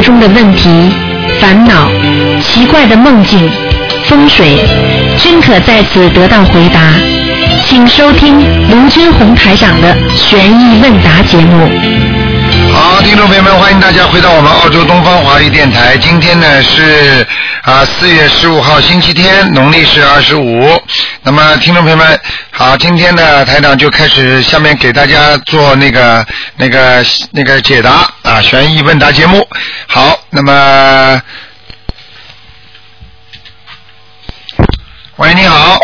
[0.00, 0.68] 中的问题、
[1.40, 1.90] 烦恼、
[2.40, 3.50] 奇怪的梦境、
[4.06, 4.58] 风水，
[5.18, 6.80] 均可在此得到回答。
[7.66, 8.38] 请收听
[8.70, 11.68] 卢军红台长的《悬疑问答》节目。
[12.72, 15.96] 好，听众朋友们，欢迎大家回到我们澳洲东方华语电台。
[15.96, 17.26] 今天呢是
[17.62, 20.68] 啊四月十五号星期天，农历是二十五。
[21.22, 22.18] 那么听众朋友们，
[22.50, 29.46] 好，今天的台长就开始下面给大家做那个那个那个解答啊悬疑问答节目。
[29.86, 31.22] 好，那么
[35.16, 35.78] 喂，你好，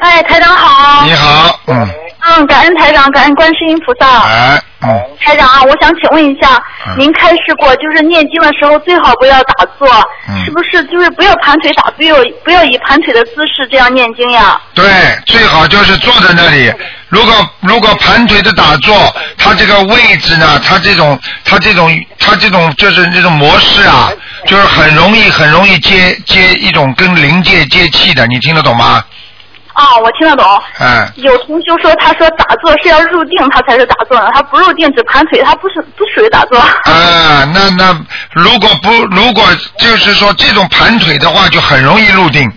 [0.00, 1.06] 哎，台长好。
[1.06, 1.88] 你好，嗯，
[2.26, 4.20] 嗯，感恩台长，感恩观世音菩萨。
[4.28, 9.88] 哎，嗯，台长啊，我想请问一下，嗯您开示过，就是念经的时候最好不要打坐，
[10.28, 10.84] 嗯是不是？
[10.88, 14.60] 就是不要盘腿打，不要不要以盘腿的姿势这样念经呀？
[14.74, 14.84] 对，
[15.24, 16.70] 最好就是坐在那里。
[17.14, 24.10] 如果如果盘腿的打坐，它这个位置呢，它这种它这种它这种就是这种模式啊，
[24.46, 29.04] 就是很容易很容易接接一种跟灵界接气的，你听得懂吗？
[29.74, 30.62] 啊，我听得懂。
[30.80, 34.28] 嗯，有同学说，他说打坐是要入定，他才是打坐呢。
[34.34, 36.58] 他不入定只盘腿，他不是不属于打坐。
[36.58, 37.96] 啊，那那
[38.32, 39.44] 如果不如果
[39.78, 42.50] 就是说这种盘腿的话，就很容易入定。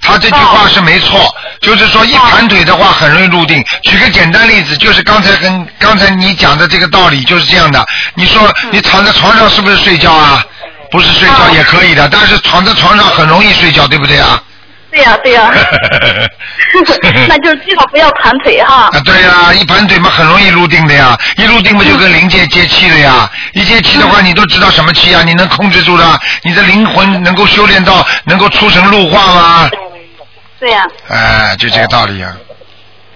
[0.00, 3.64] 他这句话是没错，就是说一盘腿的话很容易入定。
[3.82, 7.84] 举个简单例子，就是刚才跟刚才你讲的这个道理就是这样的。
[8.14, 10.44] 你说你躺在床上是不是睡觉啊？
[10.90, 14.40] 不是睡觉也可以的，但是躺在床上很容易睡觉，对不对啊？
[14.88, 15.50] 对呀、对呀、
[17.28, 18.88] 那就是最好不要盘腿哈。
[18.92, 23.28] 啊，对呀、一盘腿嘛很容易入定的呀，一入定嘛就跟灵界接气了呀。
[23.52, 25.22] 一接气的话，你都知道什么气啊？
[25.26, 29.70] 你能控制住的，你的灵魂能够修炼到能够出神入化吗？
[30.58, 32.36] 对呀、哎，就这个道理啊。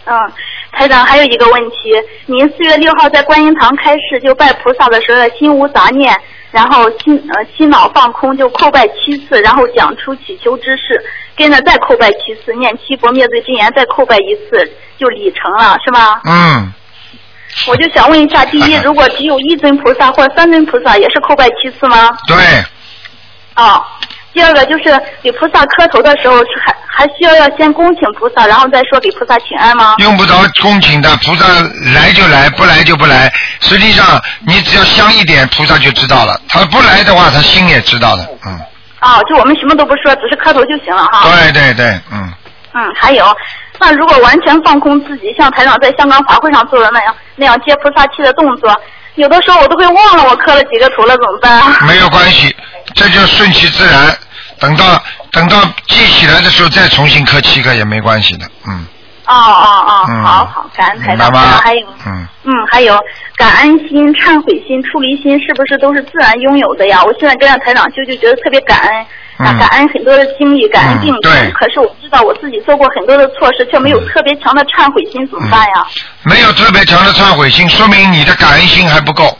[0.04, 0.32] 嗯，
[0.72, 1.94] 台长还有一个问题，
[2.26, 6.14] 您四月六号在观音堂开示就拜菩萨的时候，心无杂念，
[6.50, 11.02] 然后心呃心脑放空，就叩拜七次，然后讲出祈求之事，
[11.36, 16.20] 跟着再叩拜七次，念七佛灭罪真言，再叩拜一次，就礼成了，是吗？
[16.24, 16.72] 嗯，
[17.68, 22.10] 我就想问一下，第一， 如果只有一尊菩萨或者三尊菩萨，也是叩拜七次吗？
[22.26, 22.36] 对，
[23.54, 23.86] 啊。
[24.32, 29.96] 第二个就是给菩萨磕头的时候，是还还需要要先恭请菩萨，然后再说给菩萨请安吗？
[29.98, 31.46] 用不着恭请的，菩萨
[31.94, 33.32] 来就来，不来就不来。
[33.60, 36.40] 实际上，你只要香一点，菩萨就知道了。
[36.48, 38.28] 他不来的话，他心也知道的。
[38.46, 38.58] 嗯，
[39.00, 41.28] 啊，就我们什么都不说，只是磕头就行了哈。
[41.30, 42.32] 对对对，嗯。
[42.72, 43.36] 嗯，还有，
[43.80, 48.72] 那如果完全放空自己，像台长在香港法会上做的那样，那样接菩萨气的动作，
[49.16, 51.60] 有的时候我都会忘了我磕了几个头了，怎么办？
[51.88, 52.54] 没有关系，
[52.94, 54.16] 这就顺其自然。
[54.58, 55.02] 等到
[55.32, 55.56] 等到
[55.86, 58.86] 记起来的时候再重新磕七个也没关系的，嗯。
[59.26, 61.32] 哦哦哦，嗯好好，感恩台长。
[61.32, 62.98] 还有，嗯，嗯，还有
[63.36, 67.00] 感恩心、忏悔心、出离心，是不是都是自然拥有的呀？
[67.04, 71.32] 我现在跟着台长修，就觉得特别感恩，啊嗯感恩很多的经历，感恩病痛。
[71.54, 75.86] 可是我知道我自己做过很多的错事，却没有特别强的忏悔心，怎么办呀？
[76.24, 79.38] 没有特别强的忏悔心，说明你的感恩心还不够。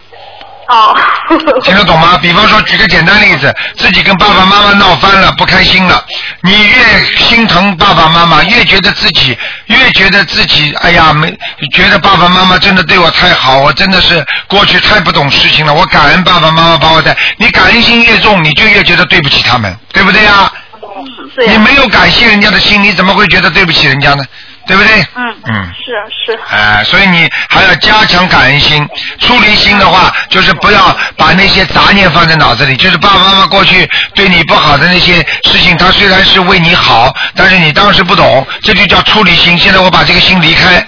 [0.71, 0.97] 哦。
[1.63, 2.19] 听得懂吗？
[2.21, 6.05] 比方说，举个简单例子，自己跟爸爸妈妈闹翻了，不开心了，
[6.43, 9.37] 你越心疼爸爸妈妈，越觉得自己
[9.67, 11.37] 越觉得自己，哎呀，没
[11.73, 17.17] 觉得爸爸妈妈真的对我太好，我真的是过去太不懂事情了，我感恩爸爸妈妈把我带。
[17.37, 20.51] 你感恩心越重，你就越觉得对不起他们，对不对呀？
[20.83, 24.25] 嗯，对你没有感谢人家的心，你怎么会觉得对不起人家呢？
[24.71, 25.01] 对不对？
[25.17, 25.73] 嗯嗯。
[25.75, 26.39] 是是。
[26.49, 28.87] 哎、所以你还要加强感恩心。
[29.19, 35.15] 出离心的话，就是不要把那些杂念放在脑子里，就是爸爸妈妈过去对你不好的那些
[35.45, 39.59] 事情，他虽然是为你好，但是你当时不懂，这就叫出离心。
[39.59, 40.87] 现在我把这个心离开。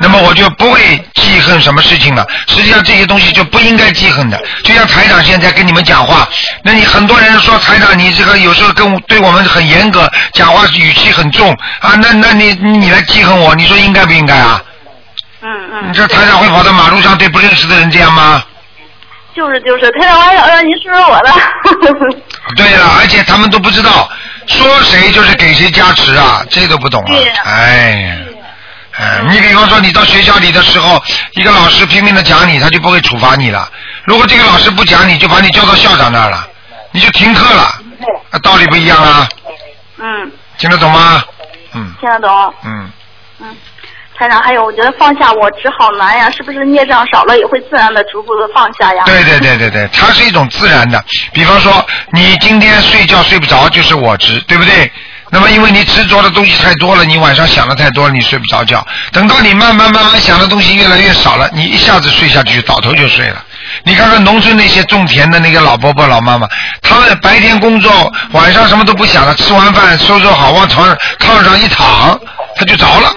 [0.00, 0.80] 那么我就不会
[1.14, 2.26] 记恨什么事情了。
[2.48, 4.40] 实际上这些东西就不应该记恨的。
[4.64, 6.26] 就像台长现在跟你们讲话，
[6.64, 14.62] 那你很多人说台长你这个有时候跟对我们很严格，讲话语气很重啊，那那你你来记恨我，你说应该不应该啊？
[15.42, 15.88] 嗯嗯。
[15.88, 18.42] 你这台长会跑到马路上对不认识的人这样吗？
[19.36, 21.32] 就是就是，台长，我想让您说说我的。
[22.56, 24.10] 对了，而且他们都不知道
[24.46, 27.12] 说谁就是给谁加持啊，这都不懂啊
[27.44, 28.16] 哎呀！
[29.28, 31.02] 你比方说你到学校里的时候，
[31.34, 33.70] 一个老师拼命的讲你，他就不会处罚你了。
[34.04, 36.46] 如果这个老师不讲你，就把你叫到校长那儿了，
[36.92, 37.62] 你就停课了，
[38.30, 39.28] 啊道理不一样啊，
[39.98, 41.22] 嗯，听得懂吗？
[41.72, 42.54] 嗯听得懂。
[42.64, 42.90] 嗯，
[43.40, 43.56] 嗯，
[44.18, 49.04] 台长，还有我觉得放下我执好难呀，是不是孽障少了也会自然的逐步的放下呀？
[49.06, 51.02] 对对对对对，它是一种自然的。
[51.32, 54.90] 比方说，你今天睡觉睡不着，就是我执，对不对？
[55.30, 58.84] 那么因为你执着的东西太多了，你晚上想的太多了，你睡不着觉。
[59.12, 63.44] 等到你慢慢慢慢想的东西越来越少了，你一下子睡下去，倒头就睡了。
[63.84, 66.48] 你看看农村那些种田的那个老伯伯老妈妈，
[66.82, 72.18] 他们白天工作，晚上什么都不想了，吃完饭收拾好往床上炕上一躺，
[72.56, 73.14] 他就着了，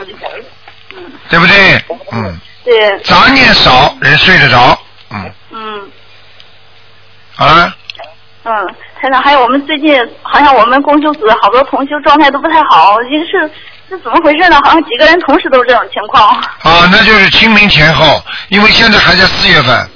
[1.29, 1.83] 对不对？
[2.11, 4.77] 嗯，对，杂念少，人睡得着。
[5.09, 5.91] 嗯，嗯
[7.35, 7.73] 好了，
[8.45, 8.53] 嗯，
[9.03, 13.51] 台长，还有我们最近好像我们公修组的好多同修状态都不太好，这是
[13.89, 14.57] 这怎么回事呢？
[14.63, 16.29] 好像几个人同时都是这种情况。
[16.29, 19.89] 啊，那就是清明前后，因为现在还在四月份，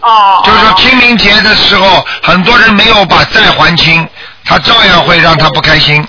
[0.00, 0.42] 哦。
[0.44, 4.04] 就是说清明节的时候，很多人没有把债还清，
[4.44, 6.04] 他照样会让他不开心，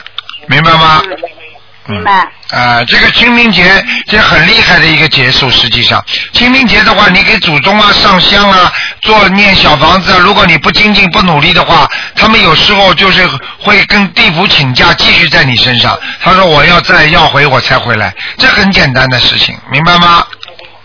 [0.47, 1.03] 明白吗？
[1.05, 2.27] 嗯明白。
[2.51, 3.63] 啊，这个清明节
[4.07, 6.03] 这很厉害的一个节数，实际上
[6.33, 13.27] 清明节的话，你给祖宗啊上香啊，做念小房子啊，如果你不精进不努力的话，他们有时候就是
[13.59, 15.97] 会跟地府请假，继续在你身上。
[16.21, 20.25] 他说我要再要回我才回来，这很简单的事情，明白吗？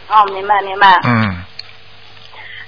[0.09, 1.01] 哦，明白明白。
[1.05, 1.43] 嗯，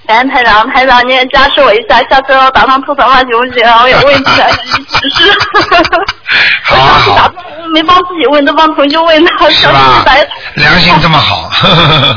[0.06, 3.68] 感恩台长，台长你也加持我一下，下次我打上图腾了行不行？
[3.82, 5.32] 我有问题想向您指示。
[6.62, 7.32] 好啊好
[7.74, 10.12] 没帮自己问，都帮同学问的，是小心吧打。
[10.54, 11.50] 良心这么好，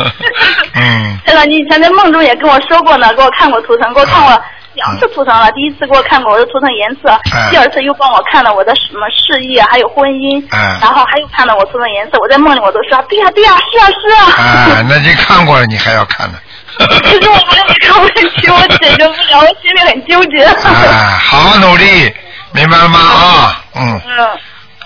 [0.76, 4.40] 嗯，台长，你以前在梦中也跟我说过呢，给我看过图腾，给我看过
[4.76, 5.52] 两次图腾了。
[5.54, 12.20] 第一次给我看过我的图腾颜色，嗯第二次又帮我看了我的什么事业还有婚姻，嗯然后还有看了我图腾颜色。
[12.22, 14.22] 我在梦里我都说对呀、对呀、是啊是啊。
[14.44, 16.38] 啊，那你看过了，你还要看呢。
[16.78, 20.44] 其实我还有这个问题，我解决不了，我心里很纠结。
[20.46, 22.14] 啊，好好努力，
[22.54, 23.00] 明白了吗？
[23.00, 24.28] 啊，嗯嗯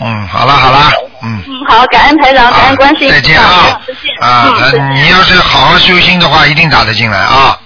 [0.01, 0.91] 嗯，好了好了，
[1.23, 1.43] 嗯。
[1.47, 4.11] 嗯，好，感恩台长，感恩关心再见啊再见！
[4.19, 7.57] 啊，嗯，你要是好好修心的话，一定打得进来啊！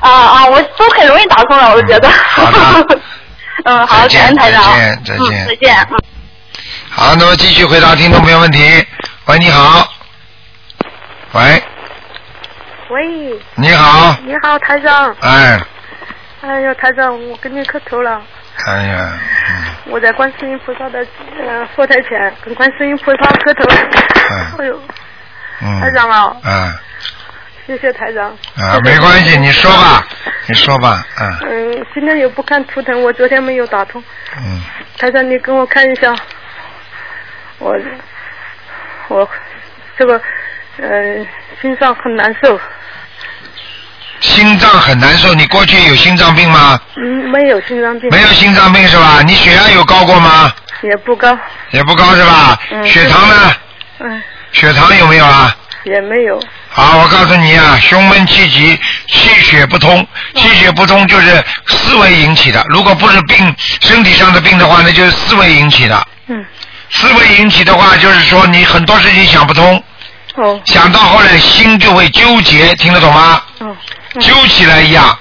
[0.00, 2.10] 啊啊，我都很容易打通了，我觉得。
[2.10, 2.98] 好的
[3.64, 4.62] 嗯，好， 感恩台长。
[4.62, 5.88] 再见再见嗯，再见。
[5.90, 5.96] 嗯。
[6.90, 8.86] 好，那么继续回答听众朋友问题。
[9.24, 9.88] 喂，你好。
[11.32, 11.62] 喂，
[12.90, 14.16] 喂，你好。
[14.24, 15.16] 你好，台长。
[15.20, 15.58] 哎，
[16.42, 18.20] 哎呀，台长，我跟你磕头了。
[18.66, 19.12] 哎呀，
[19.48, 20.98] 嗯我在观世音菩萨的
[21.42, 23.68] 呃佛台前跟观世音菩萨磕头。
[24.58, 24.80] 哎呦，
[25.62, 25.80] 嗯。
[25.80, 26.80] 台长啊，啊
[27.66, 28.26] 谢谢台长。
[28.56, 30.06] 啊，没关系，你说吧，
[30.46, 34.02] 你说吧，嗯嗯，今天又不看图腾，我昨天没有打通。
[34.36, 34.60] 嗯，
[34.98, 36.14] 台长，你跟我看一下，
[37.58, 37.74] 我
[39.08, 39.28] 我
[39.98, 40.20] 这个
[40.78, 41.26] 呃
[41.60, 42.60] 心脏很难受，
[44.20, 46.78] 心脏很难受，你过去有心脏病吗？
[46.96, 49.20] 嗯，没有心脏病，没有心脏病是吧？
[49.24, 50.52] 你血压有高过吗？
[50.82, 51.36] 也不高，
[51.70, 52.58] 也不高是吧？
[52.70, 53.54] 嗯血糖呢？
[54.00, 54.22] 嗯，
[54.52, 55.56] 血糖有没有啊？
[55.84, 56.40] 也没有，
[56.70, 58.78] 好，我告诉你啊，胸闷气急，
[59.08, 62.64] 气血不通，气血不通就是思维引起的。
[62.70, 66.06] 如果不是病，身体上的病的话，那就是思维引起的。
[66.28, 66.42] 嗯，
[66.90, 69.82] 思维引起的话，就是说你很多事情想不通，
[70.36, 73.42] 哦想到后来心就会纠结，听得懂吗？
[73.60, 73.76] 哦，
[74.20, 75.16] 揪起来一样。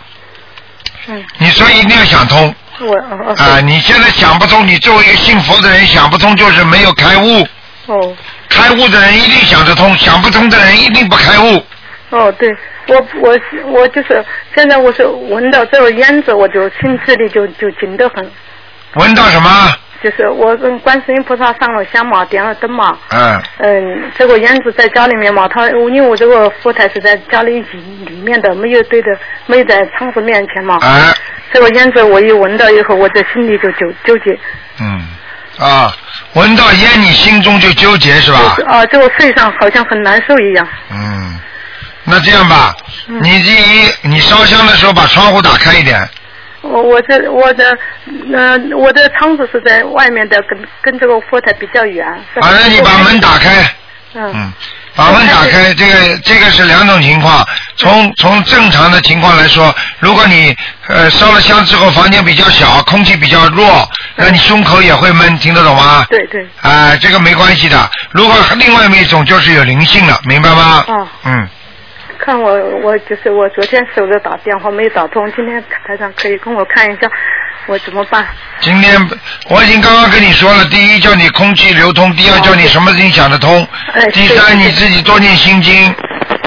[1.07, 3.59] 嗯，你所以一定要想通我哦啊！
[3.61, 7.47] 你现在想不通，你作为一个信佛的人想不通，就是没有开悟。
[7.87, 8.15] 哦
[8.49, 11.65] 开悟的人一定想得通，想不通的人一定不开悟。
[12.09, 12.49] 哦，对
[12.87, 13.39] 我我
[13.71, 14.23] 我就是
[14.55, 18.31] 现在我是闻到这个烟子，我就心智里就就紧得很。
[18.93, 19.75] 闻到什么？
[20.03, 23.41] 就是我跟观世音菩萨上了香嘛，点了灯嘛，嗯。
[23.59, 29.07] 嗯，这个烟子在家里面嘛，他因为我这个佛台是在家里里里面的，没有对着，
[29.45, 30.77] 没有在窗户面前嘛。
[30.81, 31.13] 哎。
[31.53, 34.37] 这个烟子我一闻到以后，我在心里就纠纠结，
[34.81, 35.07] 嗯。
[35.59, 35.93] 啊，
[36.33, 38.55] 闻到烟你心中就纠结是吧？
[38.57, 38.63] 就？
[38.63, 40.67] 是啊，这个肺上好像很难受一样。
[40.89, 41.39] 嗯，
[42.05, 42.75] 那这样吧，
[43.07, 43.19] 嗯。
[43.21, 46.09] 你第一你烧香的时候把窗户打开一点，
[46.63, 47.77] 我我这我的
[48.33, 52.05] 呃我的窗子是在外面的，跟跟这个佛台比较远。
[52.41, 53.61] 反正你把门打开，
[54.15, 54.53] 嗯嗯，
[54.95, 57.45] 把门打开，这个这个是两种情况。
[57.75, 60.55] 从从正常的情况来说，如果你
[60.87, 66.05] 呃烧了香之后房间比较小，空气比较弱，那你胸口也会闷，听得懂吗？
[66.09, 67.89] 对对，啊、这个没关系的。
[68.11, 70.85] 如果另外一种就是有灵性了，明白吗？
[70.87, 71.49] 哦嗯，
[72.23, 77.09] 看我我就是我昨天守着打电话没打通，今天台长可以跟我看一下
[77.65, 78.25] 我怎么办？
[78.61, 78.95] 今天
[79.49, 85.93] 我已经刚刚跟你说了，第一叫你空气流通，第二叫你什么事情想得通，哎第三你自己多念心经。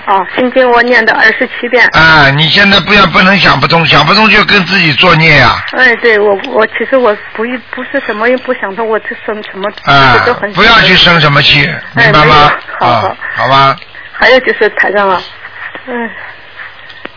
[0.06, 1.84] 哦，心经我念的二十七遍。
[1.92, 11.66] 啊，你现在不要不能想不通，想不通就跟自己作孽呀、哎，对我我其实我不一不是什么也不想通，我这生什么啊，这都很不要去生什么气，
[11.96, 12.52] 哎明白吗？
[12.78, 13.76] 好啊好，好吧？
[14.12, 15.20] 还有就是台上啊，
[15.86, 16.10] 嗯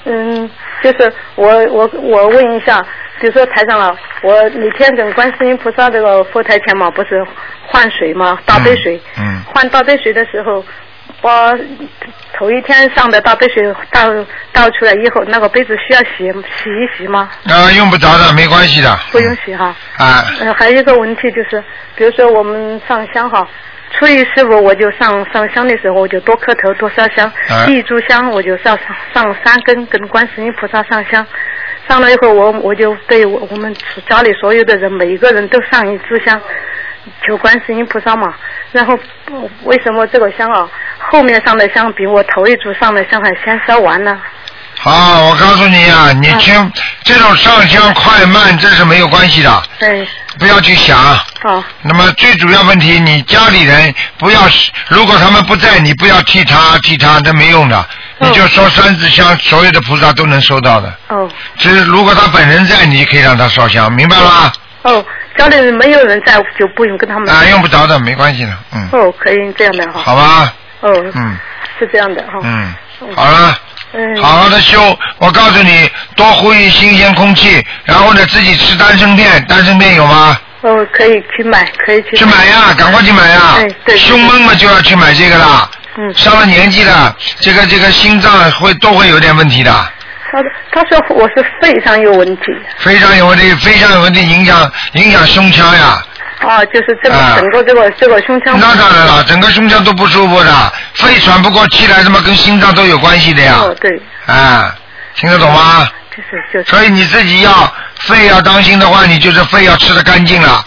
[0.06, 0.50] 嗯，
[0.82, 2.82] 就是我我我问一下，
[3.20, 7.26] 比如说台上了，我每天跟观世音菩萨这个佛台前嘛，不是
[7.68, 10.64] 换水嘛，大杯水，嗯换大杯水的时候，
[11.22, 11.54] 把
[12.34, 13.62] 头一天上的大杯水
[13.92, 14.14] 倒
[14.54, 16.32] 倒出来以后，那个杯子需要洗
[16.64, 17.30] 洗一洗吗？
[17.46, 18.98] 啊，用不着的，没关系的。
[19.12, 19.76] 不用洗哈。
[19.98, 21.62] 啊，呃，还有一个问题就是，
[21.96, 23.46] 比如说我们上香哈，
[23.92, 27.32] 初一十五我就上上香的时候，我就多磕头多烧香
[27.68, 31.26] 一炷香我就上上上三根，跟观世音菩萨上香。
[31.88, 33.76] 上了一会儿，我我就对我我们
[34.08, 36.40] 家里所有的人，每一个人都上一支香，
[37.26, 38.34] 求观世音菩萨嘛。
[38.72, 38.98] 然后
[39.32, 40.70] 呃为什么这个香啊，
[41.00, 44.22] 后面上的香比我头一炷上的香还先烧完呢？
[44.82, 46.72] 好，我告诉你啊，你嗯听
[47.04, 50.08] 这种上香快慢，这是没有关系的，对，
[50.40, 50.98] 不要去想。
[51.42, 54.40] 好，那么最主要问题，你家里人不要，
[54.88, 57.86] 如果他们不在，你不要替他替他，这没用的。
[58.20, 60.94] 你就烧三支香，所有的菩萨都能收到的。
[61.10, 64.54] 哦只是如果他本人在，你可以让他烧香，明白了吗？
[64.84, 65.06] 哦，
[65.38, 67.30] 家里人没有人在，就不用跟他们。
[67.30, 70.02] 啊，用不着的，没关系的，嗯，哦，可以这样的哈。
[70.06, 71.38] 好吧，哦，嗯
[71.78, 72.40] 是这样的哈。
[72.44, 72.74] 嗯，
[73.14, 73.58] 好了。
[73.94, 74.22] 嗯。
[74.22, 80.38] 好好的修，我告诉你，多呼吸新鲜空气，然后呢，自己吃丹参片，丹参片有吗？
[80.62, 82.18] 哦，可以去买，可以去。
[82.18, 83.56] 去买呀，赶快去买呀！
[83.58, 85.70] 哎对对胸闷嘛就要去买这个啦。
[85.98, 86.14] 嗯。
[86.14, 89.72] 上了年纪了，这个这个心脏会都会有点问题的，
[90.32, 90.40] 他
[90.72, 92.44] 他说我是肺上有问题，
[92.78, 96.04] 非常有问题，非常有问题，影响影响胸腔呀。
[96.40, 98.58] 啊，就是这个啊整个这个这个胸腔。
[98.60, 103.56] 那当然了，整个胸腔都不舒服的，肺喘不过气来，他妈跟心脏都有关系的呀。
[103.60, 104.74] 哦，对，啊，
[105.16, 105.90] 听得懂吗？
[106.12, 106.66] 就是就是。
[106.70, 110.64] 所以你自己要肺要当心的话，你就是肺要吃的干净了，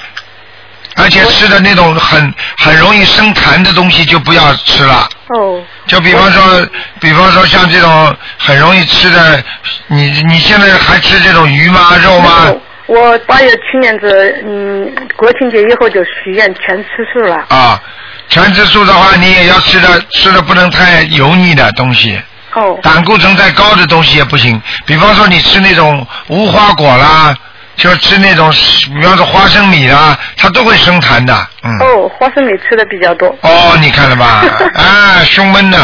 [0.96, 5.08] 而且吃的那种很很容易生痰的东西就不要吃了。
[5.28, 5.62] 哦。
[5.86, 6.66] 就比方说，
[7.00, 9.42] 比方说像这种很容易吃的，
[9.86, 11.96] 你你现在还吃这种鱼吗？
[12.02, 12.52] 肉吗？
[12.86, 17.44] 我八月去年子，嗯，国庆节以后就许愿全吃素了。
[17.48, 17.80] 啊，
[18.28, 22.20] 全吃素的话，你也要吃的吃的不能太油腻的东西。
[22.54, 22.78] 哦。
[22.82, 27.34] 胆固醇太高的东西也不行，比方说你吃那种无花果啦，
[27.76, 28.50] 就吃那种，
[28.94, 31.70] 比方说花生米啦，它都会生痰的，嗯。
[31.78, 33.28] 哦，花生米吃的比较多。
[33.42, 34.44] 哦，你看了吧？
[34.74, 35.78] 啊，胸闷的，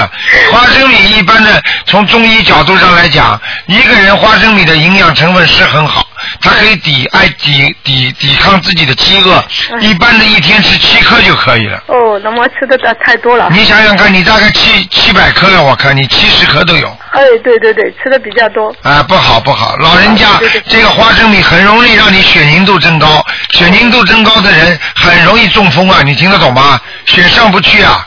[0.53, 6.07] 花生米一般的，从中医角度上来讲，一个人花生米的营养成分是很好，
[6.41, 9.45] 它可以抵爱抵抵抵抗自己的饥饿，
[9.81, 11.83] 一般的一天吃七颗就可以了。
[11.87, 13.49] 哦，那么吃的太太多了。
[13.51, 16.89] 你想想看，你大概七七百颗了，我看你七十颗都有。
[17.13, 18.75] 哎，对对对，吃的比较多。
[18.83, 20.27] 啊，不好不好，老人家
[20.69, 26.81] 这个花生米很容易让你血凝度增高，血凝度增高的人很容易中风啊，你听得懂吗？
[27.07, 28.07] 血上不去啊，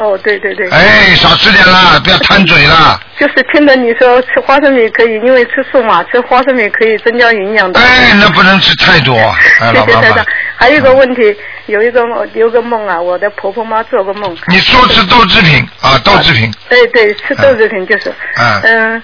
[0.00, 0.68] 哦，对对对。
[0.70, 2.98] 哎，少吃点啦， 不要贪嘴啦。
[3.18, 7.78] 就是听着你说吃花生米可以，因为吃素嘛，吃花生米可以增加营养的。
[7.78, 9.14] 哎，那不能吃太多，
[9.60, 10.24] 哎，谢谢台长，。
[10.56, 14.34] 还有一个问题，有一个梦，有个梦啊，我的婆婆妈做个梦。
[14.48, 18.10] 你说吃豆制品啊，豆制品，对对，吃豆制品就是。
[18.38, 19.02] 嗯嗯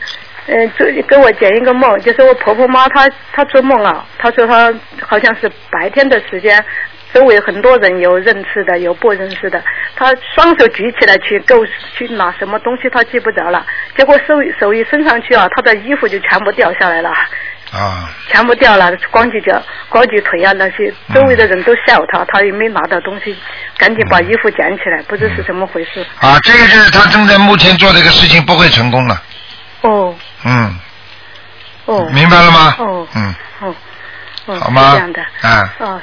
[0.48, 4.72] 嗯，就给我讲一个梦，就是我婆婆妈她她做梦啊，她说她
[5.04, 6.64] 好像是白天的时间，
[7.14, 9.62] 周围很多人有认识的，有不认识的，
[9.94, 11.64] 他双手举起来去够
[11.96, 13.64] 去拿什么东西，他记不着了，
[13.96, 17.10] 结果手手一伸上去啊，他的衣服就全部掉下来了。
[17.72, 23.36] 啊，全部掉了，光几脚、光几腿啊那些，周围的人都笑他，他也没拿到东西，
[23.76, 26.00] 赶紧把衣服捡起来，不知是怎么回事。
[26.20, 29.22] 啊，这个就是他正在目前做这个事情不会成功了，
[29.80, 30.14] 哦。
[30.44, 30.78] 嗯，
[31.86, 32.08] 哦。
[32.12, 32.76] 明白了吗？
[32.78, 33.08] 哦。
[33.16, 33.74] 嗯，哦。
[34.46, 34.92] 哦，好吗？
[34.92, 35.20] 这样的。
[35.42, 36.02] 啊，啊，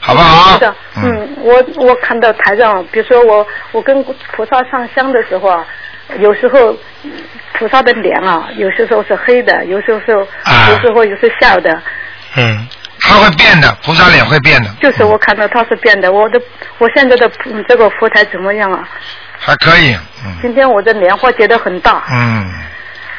[0.00, 0.74] 好不好是的，？
[1.02, 5.64] 嗯，我我看到台上，比如说我我跟菩萨上香的时候啊，
[6.20, 6.72] 有时候
[7.02, 7.10] 嗯
[7.54, 10.12] 菩萨的脸啊，有些时候是黑的，有时候是
[10.44, 11.70] 啊有时候又是笑的，
[12.36, 12.68] 嗯，
[13.00, 16.12] 他会变的，菩萨脸会变的，就是我看到他是变的。
[16.12, 16.40] 我的
[16.78, 18.88] 我现在的嗯这个佛台怎么样啊？
[19.38, 22.04] 还可以，嗯今天我的莲花结得很大。
[22.10, 22.52] 嗯，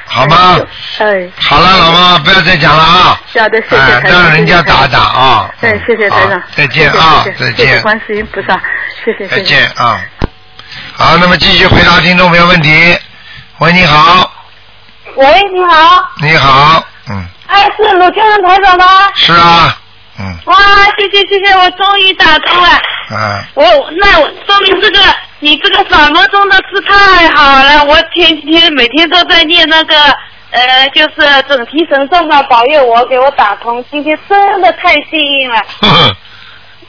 [0.09, 0.57] 好吗？
[0.99, 3.19] 哎，好了，老妈妈不要再讲了啊！
[3.37, 4.23] 好的，谢谢哎台长。
[4.23, 5.49] 让人家打打啊！
[5.61, 6.41] 哎，谢谢台长。
[6.55, 8.59] 再见啊再见谢谢观世音菩萨，
[9.03, 9.35] 谢谢谢谢。
[9.35, 9.99] 再见啊！
[10.95, 12.97] 好，那么继续回答听众朋友问题。
[13.59, 14.31] 喂，你好，
[15.15, 18.85] 喂，你好，你好，嗯，哎，是鲁天人台长吗？
[19.15, 19.77] 是啊，
[20.19, 20.55] 嗯哇，
[20.97, 22.69] 谢谢谢谢，我终于打通了。
[23.09, 23.63] 啊，我
[23.99, 24.99] 那我说明这个
[25.39, 29.95] 你这个法门中的是太好了，我天天每天都在念那个
[30.49, 35.57] 呃，就是准提神咒嘛，保佑我给我打通，今天真的太幸运了。
[35.81, 36.15] 呵呵，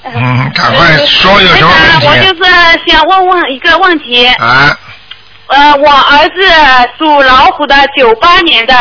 [0.05, 2.51] 嗯，赶快说有什么台长我就是
[2.87, 4.79] 想问问一个问题，啊？
[5.49, 6.43] 呃，我儿子
[6.99, 8.75] 属老虎的，九八年的，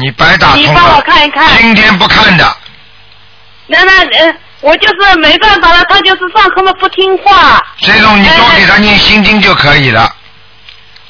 [0.00, 1.00] 你白打通你帮我。
[1.00, 1.48] 看一看。
[1.56, 2.44] 今天不看的，
[3.66, 7.64] 那那呃，我就是没办法了，他就是上课嘛不听话。
[7.80, 10.12] 这种你多给他念心经就可以了。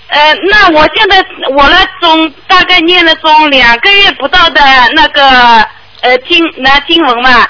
[0.08, 4.60] 呃，那我现在我呢，总大概念了总两个月不到的
[4.94, 5.66] 那个
[6.00, 7.46] 呃经那经文嘛，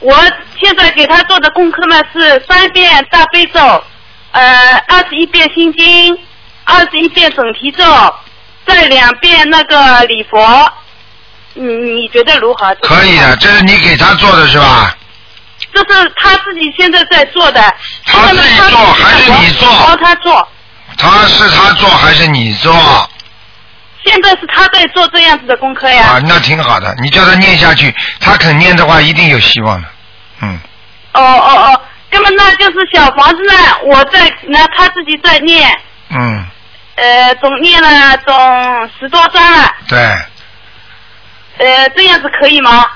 [0.00, 0.14] 我
[0.60, 3.60] 现在给他做的功课呢是三遍大悲咒，
[4.32, 6.18] 呃二十一遍心经，
[6.64, 7.84] 二十一遍准提咒，
[8.66, 10.72] 再两遍那个礼佛，
[11.54, 12.74] 你你觉得如何？
[12.82, 14.96] 可以的，这是你给他做的是吧？
[15.72, 17.62] 这是他自己现在在做的。
[18.04, 20.48] 他自己做还是你做帮他做。
[20.98, 22.72] 他是他做还是你做？
[24.04, 26.04] 现在是他在做这样子的功课呀。
[26.04, 29.88] 啊，那挺好的，你叫他念下去，他肯念的话，一定有希望的。
[30.40, 30.58] 嗯，
[31.12, 36.46] 哦哦哦，那么那就是小房子呢，我在那他自己在念，嗯，
[36.96, 39.98] 呃，总念了总十多章了，对，
[41.58, 42.86] 呃，这样子可以吗？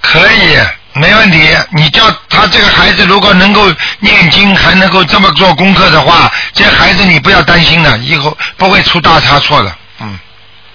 [0.00, 0.58] 可以，
[0.94, 1.48] 没问题。
[1.72, 3.70] 你叫他这个孩子如果能够
[4.00, 9.74] 念经，还能够这么做功课的话，这孩子你不要担心了，以后不会出大差错的。
[10.00, 10.18] 嗯，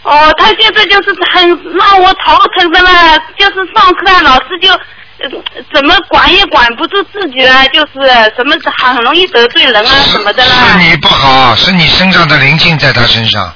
[0.03, 1.47] 哦，他现在就是很
[1.77, 4.71] 让我头疼的了，就是上课啊老师就。
[5.19, 5.27] 呃
[5.73, 10.53] 怎么管也管不住自己了，就是什么很容易得罪人啊什么的啦。
[10.73, 13.51] 是你不好，是你身上的灵性在他身上。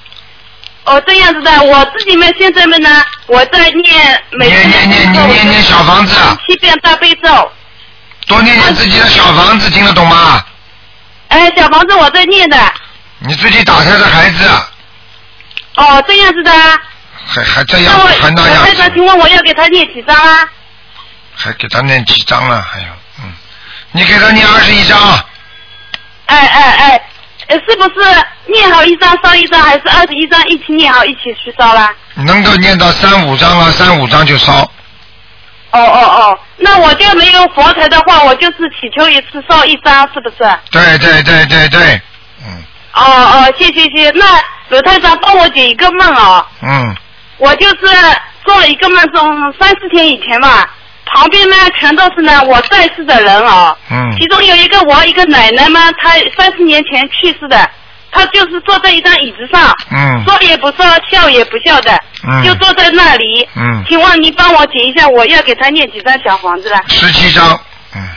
[0.84, 7.52] 哦，这样子的，我自己们现在们呢，我在念每天念念念念念小房子啊七遍大悲咒。
[8.28, 10.44] 多念念自己的小房子，听得懂吗？
[11.28, 12.74] 哎，小房子我在念的。
[13.20, 14.50] 你自己打胎的孩子，
[15.76, 16.80] 哦，这样子的啊。
[17.24, 20.50] 还还这样还那样我台长，请问我要给他念几张啊？
[21.36, 22.62] 还给他念几张了？
[22.62, 22.88] 还有，
[23.24, 23.32] 嗯，
[23.92, 25.00] 你给他念二十一张，
[26.26, 27.02] 哎哎哎，呃，
[27.54, 31.94] 是不是念好一张烧一张，还是二十一张一起念好一起去烧啦？
[32.16, 34.54] 能够念到三五张了，三五张就烧。
[35.72, 40.38] 哦哦哦，那我就没有佛台的话，我就是祈求一次烧一张，是不是？
[40.70, 42.02] 对对对对对，
[42.46, 42.62] 嗯
[42.94, 44.10] 哦哦，谢谢谢。
[44.12, 44.26] 那
[44.68, 46.96] 鲁太长帮我解一个梦哦，嗯，
[47.38, 47.78] 我就是
[48.46, 50.70] 做了一个梦，从三四天以前吧，
[51.14, 54.16] 旁边呢全都是呢我在世的人哦，嗯。
[54.18, 57.70] 其中有一个我一个奶奶嘛，她三十年前去世的，
[58.12, 60.24] 她就是坐在一张椅子上，嗯。
[60.26, 61.98] 说也不说，笑也不笑的，
[62.28, 62.44] 嗯。
[62.44, 63.48] 就坐在那里。
[63.56, 63.84] 嗯。
[63.88, 66.80] 请问你帮我解一下，我要给她念几张小房子了？
[66.88, 67.60] 十七张，
[67.96, 68.08] 嗯，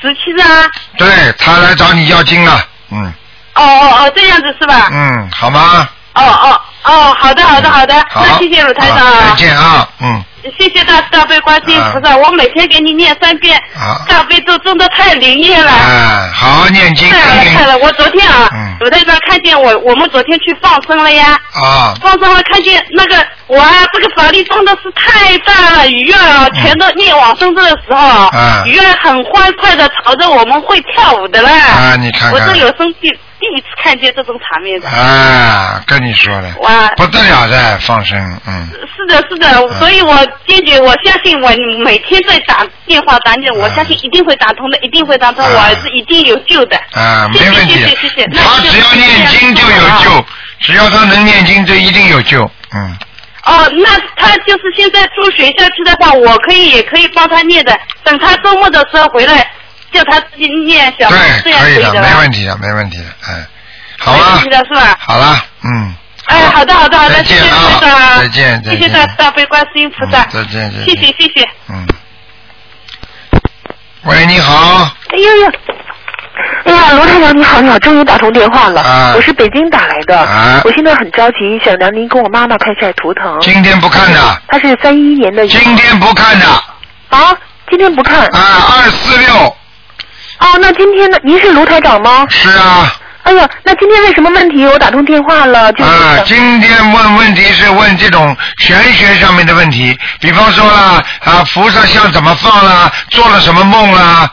[0.00, 0.66] 十七张啊？
[0.96, 1.08] 对
[1.38, 3.12] 他来找你要经了，嗯。
[3.54, 4.88] 哦哦哦，这样子是吧？
[4.92, 5.88] 嗯，好吗？
[6.14, 8.98] 哦哦哦，好的好的好的，好，那谢谢鲁台长。
[8.98, 9.34] 啊再。
[9.36, 10.24] 见啊，嗯，
[10.58, 14.00] 谢谢大大悲观世音菩萨，我每天给你念三遍啊。
[14.08, 15.70] 大悲咒，真的太灵验了。
[15.70, 17.78] 哎，好好念经，太好了太好了！
[17.78, 23.16] 我昨天啊嗯，鲁台长看见我，我们昨天去放生了呀，啊，放生了看见那个
[23.48, 31.50] 哇，这个法力真的是太大了，鱼儿啊，全都念往生咒的时候啊嗯，鱼儿很欢快的朝着我们会跳舞的啦。
[31.50, 32.32] 啊你看看。
[32.32, 33.08] 我这有生第
[33.40, 34.88] 第一次看见这种场面的。
[34.88, 41.50] 啊，跟你说的，哇，不得了的放生，嗯，是的，是的，所以我坚决，我相信我
[41.84, 45.50] 每天在打电话打你，我相信一定会打通的，一定会打通，啊。
[45.54, 46.76] 我儿子一定有救的。
[46.92, 47.74] 啊，没问题。
[47.74, 48.26] 谢谢谢谢。
[48.26, 50.24] 他只要念经就有救，
[50.60, 52.42] 只要他能念经就一定有救，
[52.74, 52.96] 嗯，
[53.44, 57.78] 哦，那他就是现在住学校去的话，我可以也可以帮他念的。
[58.02, 59.48] 等他周末的时候回来，
[59.92, 62.02] 叫他自己念小房子，这对，可以的，样可以的？
[62.02, 63.46] 没问题的，没问题的，嗯，
[63.98, 64.96] 好没问了题，的是吧？
[65.00, 65.94] 好了，嗯，
[66.26, 71.48] 哎，好的好的好的，再谢谢见啊台长，再见谢谢大大悲观世音菩萨嗯，再见再见谢谢谢谢。
[71.70, 71.86] 嗯。
[74.04, 75.52] 喂，你好，哎呦呦！
[76.64, 78.80] 哎呀，罗太长你好，你好，终于打通电话了。
[78.80, 83.38] 啊我是北京打来的，啊我现在很着急，想让您跟我妈妈看一下图腾。
[83.40, 85.46] 今天不看的，她是三一年的。
[85.48, 86.46] 今天不看的，
[87.10, 87.36] 啊，
[87.68, 88.20] 今天不看。
[88.28, 89.56] 啊，二四六，
[90.40, 91.18] 哦，那今天呢？
[91.22, 92.26] 您是卢台长吗？
[92.28, 95.72] 是啊，哎呀，那今天为什么问题我打通电话了？
[95.72, 104.30] 就是啊，今天问问题是问这种玄学上面的问题，比方说啦，啊，菩萨像怎么放啦，做了什么梦啦。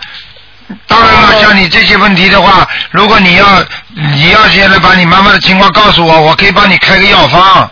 [0.88, 3.46] 当然了，哦像你这些问题的话，如果你要
[3.94, 7.70] 你要现在把你妈妈的情况告诉我，我可以帮你开个药方。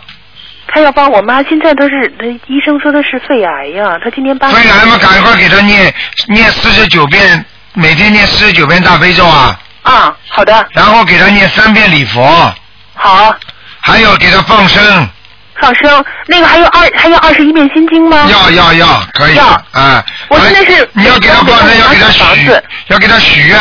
[0.66, 4.48] 他要帮我妈，现在她是，呃医生说的是肺癌呀，她今年八。
[4.48, 5.92] 肺癌嘛，赶快给他念
[6.28, 7.44] 念四十九遍，
[7.76, 12.54] 每天念四十九遍大悲咒啊，啊，好的，然后给他念三遍礼佛，
[12.94, 13.34] 好，
[13.80, 15.08] 还有给他放生，
[15.60, 16.04] 放生。
[16.26, 18.28] 那个还有二还有二十一遍心经吗？
[18.30, 20.04] 要要要，可以要啊。
[20.28, 22.46] 我现在是你要给他放生，要给他许
[22.86, 23.58] 要给他许愿，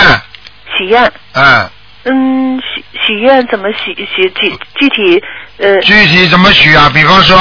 [0.77, 1.11] 许愿。
[1.33, 1.69] 嗯，
[2.03, 5.23] 嗯，许许愿怎么许许具具体
[5.57, 6.87] 呃具体怎么许啊？
[6.93, 7.35] 比方说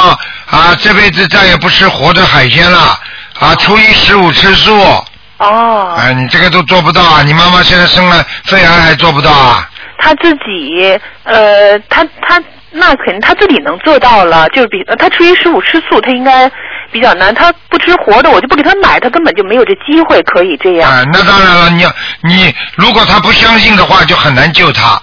[0.49, 2.99] 啊，这辈子再也不吃活的海鲜了
[3.39, 5.05] 啊，初一十五吃素。
[5.43, 7.21] 哦，哎，你这个都做不到啊！
[7.23, 9.69] 你妈妈现在生了肺癌还做不到啊？
[9.97, 16.49] 她自己呃，她她那肯定她自己能做到了，就是比呃他初一十五吃素，她应该
[16.91, 17.35] 比较难。
[17.35, 20.89] 她不吃活的，我就不给她买，她根本就没有这机会可以这样。
[20.89, 25.01] 啊，那当然了，你要你如果她不相信的话，就很难救她。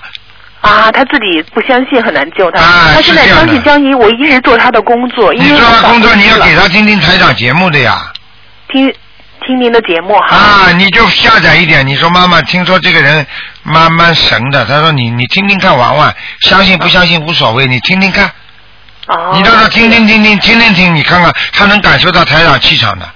[0.62, 2.60] 啊，他自己不相信，很难救他。
[2.60, 8.12] 啊他现在相信江一，我一直做他的工作，因你做为我完工作，你要给他听听台长节目的呀。
[8.70, 8.92] 听
[9.46, 10.36] 听您的节目哈。
[10.36, 11.86] 啊，你就下载一点。
[11.86, 13.26] 你说妈妈，听说这个人
[13.62, 18.30] 蛮蛮神的，他说你你听听看玩玩，相信不相信无所谓，你听听看，
[19.06, 19.32] 哦。
[19.34, 23.08] 你让他听听听听听听听，你看看他能感受到台长气场的。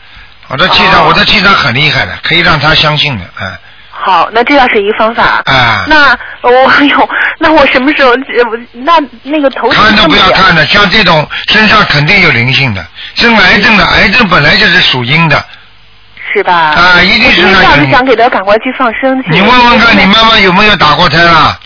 [0.49, 3.53] 我的气场，哦我的气场很厉害的，可以让他相信的，嗯。
[3.91, 5.41] 好，那这样是一个方法。
[5.47, 6.51] 啊那我
[6.85, 7.09] 有，
[7.39, 8.13] 那我什么时候？
[8.73, 10.63] 那那个头看都不要看的。
[10.63, 12.85] 的，像这种身上肯定有灵性的，
[13.15, 15.43] 生癌症的，癌症本来就是属阴的，
[16.35, 16.75] 是吧？
[16.77, 19.31] 啊一定是我今天那个早就想给他赶快去放生去。
[19.31, 21.59] 你问问看你妈妈有没有打过胎啊？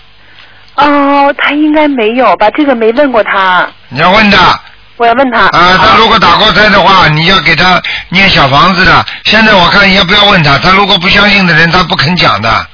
[0.75, 2.49] 哦，他应该没有吧？
[2.51, 4.59] 这个没问过他，你要问他。
[4.97, 5.39] 我要问他。
[5.47, 9.05] 啊，他如果打过胎的话，你要给他念小房子的。
[9.23, 10.57] 现在我看要不要问他？
[10.59, 12.67] 他如果不相信的人，他不肯讲的。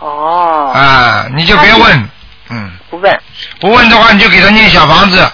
[0.00, 0.72] 哦。
[0.74, 2.08] 啊，你就别问，
[2.50, 3.20] 嗯，不问。
[3.60, 5.24] 不问的话，你就给他念小房子，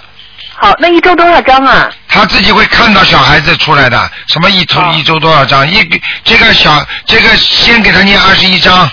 [0.58, 1.90] 好，那一周多少张啊？
[2.08, 4.10] 他自己会看到小孩子出来的。
[4.26, 5.70] 什么一周、哦一周多少张？
[5.70, 8.90] 一这个小这个先给他念二十一张，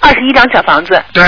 [0.00, 1.02] 二十一张小房子。
[1.12, 1.24] 对，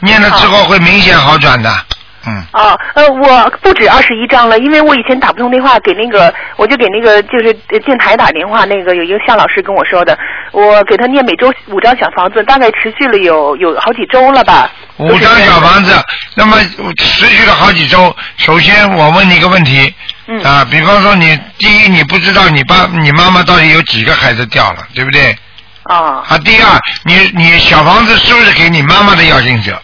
[0.00, 1.86] 念了之后会明显好转的。
[2.26, 10.16] 嗯，啊，呃，我不止二十一张了，因为我以前打不通电话，给那个我就给那个就是呃电台打电话，那个有一个夏老师跟我说的，
[10.52, 14.70] 我给他念每周五张小房子，大概持续了有有好几周了吧。
[14.98, 15.92] 五张小房子，
[16.36, 16.56] 那么
[16.96, 18.14] 持续了好几周。
[18.36, 19.92] 首先，我问你一个问题，
[20.28, 25.36] 嗯啊，比方说你第一，你不知道你爸、你妈妈到底有几个孩子掉了，对不对？
[25.84, 29.82] 啊，啊，第二，你你小房子是不是给你妈妈的要经者？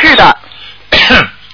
[0.00, 0.36] 是的，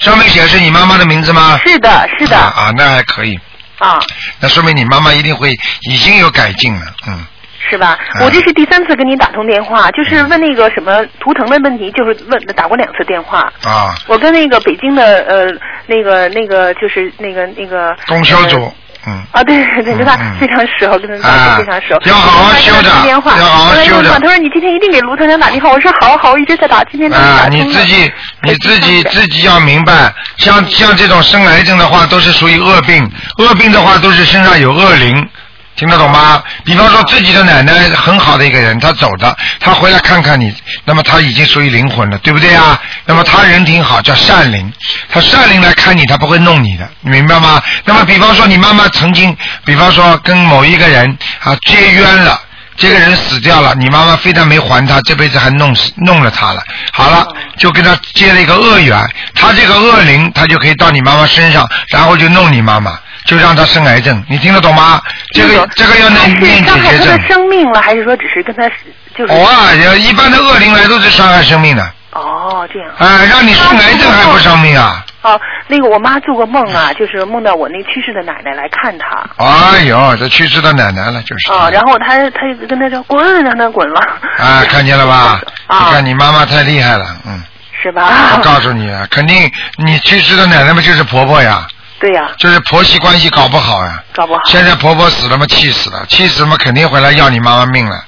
[0.04, 1.58] 上面写的是你妈妈的名字吗？
[1.64, 3.40] 是的，是的，啊啊，那还可以，
[3.78, 3.98] 啊，
[4.38, 5.50] 那说明你妈妈一定会
[5.88, 7.26] 已经有改进了，嗯。
[7.70, 7.98] 是吧？
[8.16, 13.50] 嗯我这是第三次跟你打通电话，就是问那个什么图腾的问题，就是问打过两次电话。
[13.64, 15.46] 啊，我跟那个北京的呃
[15.86, 18.74] 那个那个就是那个那个公修呃组，
[19.06, 19.22] 嗯。
[19.32, 21.98] 啊，对对对，跟他非常熟，跟他啊非常熟。
[22.04, 27.48] 要好好修的电话，要好好修的他说你今天一定给卢团长打电话，我说好好，我一直在打，今天打通了。
[27.48, 28.12] 你自己
[28.42, 35.28] 你自己自己要明白，像像这种生癌症的话，都是属于恶病，恶病的话都是身上有恶灵。
[35.76, 36.42] 听得懂吗？
[36.64, 42.80] 比方说自己的奶奶很好的一个人，她走的，她回来看看你，那么她已经属于灵魂了，对不对啊？
[43.06, 44.72] 那么她人挺好，叫善灵，
[45.10, 47.60] 她善灵来看你，她不会弄你的，你明白吗？
[47.84, 52.40] 那么比方说你妈妈曾经，比方说跟某一个人啊结冤了。
[52.76, 56.60] 这个人死掉了，你妈妈非但没还他，这辈子还弄死弄了他了。
[56.92, 57.24] 好了，
[57.56, 58.98] 就跟他结了一个恶缘，
[59.32, 64.22] 他这个恶灵，他就可以到你妈妈身上，然后就弄你妈妈，就让她生癌症。
[64.28, 65.00] 你听得懂吗？
[65.34, 67.28] 这个这个要他是念念解决症的。
[67.28, 68.68] 生命了，还是说只是跟他
[69.16, 69.32] 就是？
[69.32, 71.82] 偶尔，一般的恶灵来都是伤害生命的，
[72.12, 72.90] 哦，这样。
[72.98, 75.04] 哎，让你生癌症还不伤命啊？
[75.22, 79.24] 哦，那个我妈做过梦啊，就是梦到我那去世的奶奶来看她。
[79.36, 81.52] 哎呦，这去世的奶奶了，就是。
[81.52, 84.00] 啊，然后她她就跟她说滚，让她滚了。
[84.38, 85.40] 啊，看见了吧？
[85.66, 87.42] 啊你看你妈妈太厉害了，嗯。
[87.82, 88.10] 是吧？
[88.36, 91.66] 我告诉你啊，肯定你去世的奶奶们就是婆婆呀，
[92.04, 94.02] 对呀、就是婆媳关系搞不好呀。
[94.12, 94.40] 搞不好。
[94.44, 98.04] 现在婆婆死了嘛，气死了，气死了嘛，肯定回来要你妈妈命了。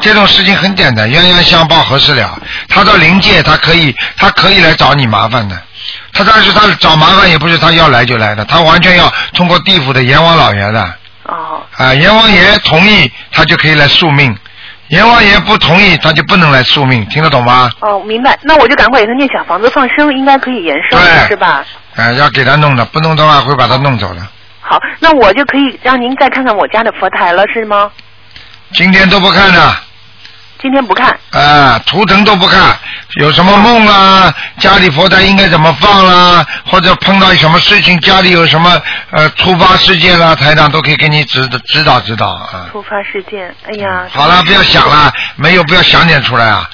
[0.00, 2.40] 这种事情很简单，冤冤相报何时了？
[2.70, 5.54] 他到灵界，他可以，他可以来找你麻烦的。
[6.14, 10.94] 他但是他找麻烦也不是他要来就来的，他完全要通过地府的阎王老爷的。
[11.24, 11.62] 哦。
[11.76, 14.32] 啊，阎王爷同意，他就可以来宿命；
[14.88, 17.04] 阎王爷不同意，他就不能来宿命。
[17.10, 17.70] 听得懂吗？
[17.80, 18.38] 哦，明白。
[18.40, 21.62] 那我就赶快给他念小房子放生，应该可以延寿对是吧？
[21.98, 24.20] 啊，要给他弄的，不弄的话会把他弄走的。
[24.60, 27.90] 好，那我就可以让您再看看我家的佛台了，是吗？
[28.72, 29.76] 今天都不看的。
[30.60, 31.16] 今天不看。
[31.30, 32.76] 啊，图腾都不看，
[33.20, 42.68] 有什么梦啊，家里佛台应该怎么放啦，或者碰到什么事情，家里有什么呃突发事件啦，台长都可以给你指指导指导啊。
[42.72, 44.06] 突发事件，哎呀。
[44.10, 46.68] 好了，不要想了，没有不要想点出来啊。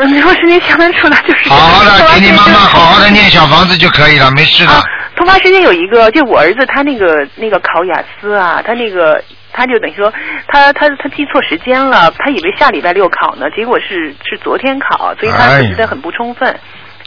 [0.00, 1.48] 嗯，如果是你想得出来，就是。
[1.48, 4.72] 好好的给你妈妈好好的念小房子就可以了，没事的。
[4.72, 4.82] 啊，
[5.16, 9.22] 突发事件有一个，就我儿子他那个那个考雅思啊，他那个
[9.58, 10.12] 他就等于说
[10.46, 16.56] 他他他记错时间了，他以为下礼拜六考呢，结果是是昨天考，所以他哎呀觉得很不充分。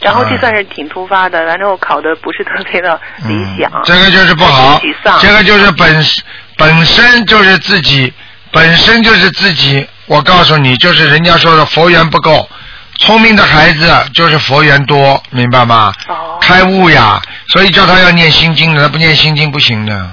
[0.00, 3.70] 然后这算是挺突发的，然后考的不是特别的理想。
[3.72, 6.04] 嗯这个就是不好沮丧，这个就是本
[6.58, 8.12] 本身就是自己，
[8.52, 9.86] 本身就是自己。
[10.06, 12.46] 我告诉你，就是人家说的佛缘不够，
[12.98, 15.92] 聪明的孩子就是佛缘多，明白吗？
[16.08, 20.10] 哦，开悟呀，所以叫他要念心经的，他不念心经不行的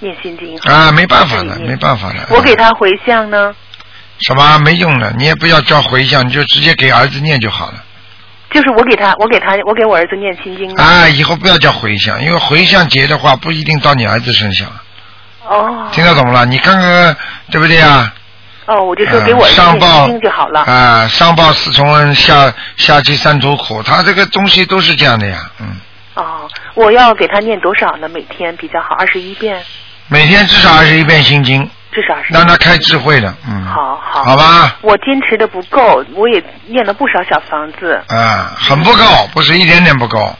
[0.00, 0.56] 念心经。
[0.64, 2.26] 啊，没办法的，没办法的。
[2.30, 3.54] 我给他回向呢，
[4.20, 7.74] 什么没用的，你也不要叫回向，你就直接给儿子念就好了。
[8.50, 10.82] 就是我给他，我给他，我给我儿子念心经呢。
[10.82, 14.68] 啊，以后不要叫回向，因为回向结的话不一定到你儿子身上。
[15.46, 15.88] 哦。
[15.92, 16.46] 听得懂了？
[16.46, 17.16] 你看看
[17.50, 18.14] 对不对啊？
[18.66, 20.60] 哦，我就说给我儿子念上报心经就好了。
[20.62, 25.76] 啊，上报四重恩，下下济三途苦，他这个东西都是这样的呀，嗯，
[26.14, 28.08] 哦，我要给他念多少呢？
[28.08, 29.60] 每天比较好，二十一遍，
[30.08, 32.32] 每天至少二十一遍心经，至少是。
[32.34, 34.24] 让他开智慧的，嗯，好好。
[34.24, 38.00] 好吧，我坚持的不够，我也念了不少小房子。
[38.08, 40.36] 啊，很不够，不是一点点不够，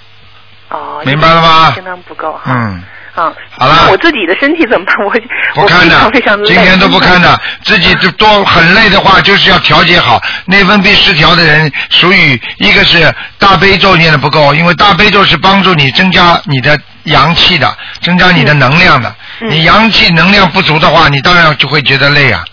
[0.69, 1.03] 哦。
[1.05, 2.39] 明白了吗相当不够。
[2.47, 2.83] 嗯，
[3.15, 3.33] 啊。
[3.57, 4.97] 好了那我自己的身体怎么办？
[5.57, 6.11] 我不看的。
[6.45, 10.21] 今天都不看的，自己就多很累的话，就是要调节好。
[10.47, 19.09] 内分泌失调的人，属于一个是大悲咒念的不够，因为大悲咒是帮助你增加你的阳气的，增加你的能量的。
[19.41, 22.45] 嗯你阳气能量不足的话，你当然就会觉得累啊。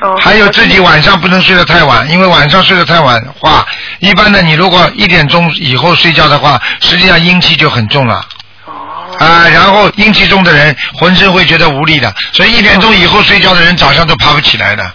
[0.00, 0.16] 哦。
[0.20, 3.66] 还有自己晚上不能睡得太晚，因为晚上睡得太晚的话，
[4.00, 8.22] 一般的你如果一点钟以后睡觉的话，实际上阴气就很重了。
[9.20, 9.24] 哦。
[9.24, 14.92] 啊，然后阴气重的人浑身会觉得无力的，所以一点钟以后睡觉的人早上都爬不起来的，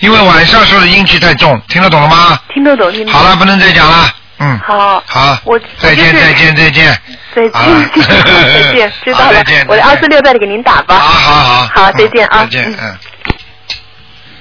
[0.00, 2.38] 因为晚上受的阴气太重，听得懂了吗？
[2.52, 3.14] 听得懂，听得懂。
[3.14, 5.02] 好了，不能再讲了，嗯，好。
[5.06, 7.00] 好，我再见，再见，再见，
[7.34, 9.66] 再见，啊再见， 知道了再见。
[9.68, 10.98] 我的二四六再给您打吧。
[10.98, 12.40] 好好好，好，再见啊。
[12.40, 12.98] 再见，嗯。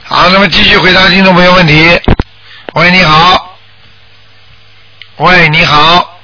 [0.03, 1.99] 好，那么继续回答听众朋友问题。
[2.73, 3.57] 喂，你好。
[5.17, 6.14] 喂，你好。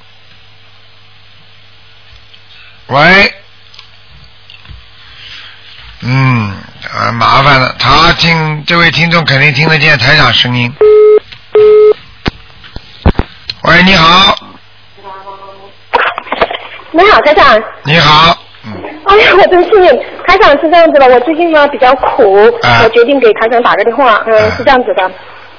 [2.91, 3.33] 喂。
[6.03, 6.51] 嗯，
[6.93, 10.73] 啊，麻烦了，他听这位听众肯定听得见台长声音。
[13.63, 14.35] 喂，你好，
[16.91, 17.61] 你好，台长。
[17.83, 18.37] 你好，
[19.05, 19.87] 哎呀，我真幸运。
[20.27, 24.21] 台长是这样子的，我最近呢比较苦，啊我决定给台长打个电话。
[24.25, 25.03] 嗯，啊是这样子的。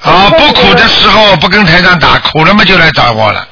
[0.03, 3.49] 啊，不苦的时候不跟台长打，苦了嘛就来找我了。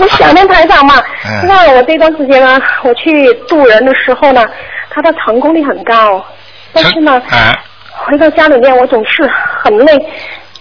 [0.00, 0.94] 我想念台长嘛。
[0.96, 4.44] 嗯那我这段时间呢，我去渡人的时候呢，
[4.90, 6.24] 他的成功率很高，
[6.72, 7.54] 但是呢，哎，
[7.92, 9.28] 回到家里面我总是
[9.62, 9.92] 很累，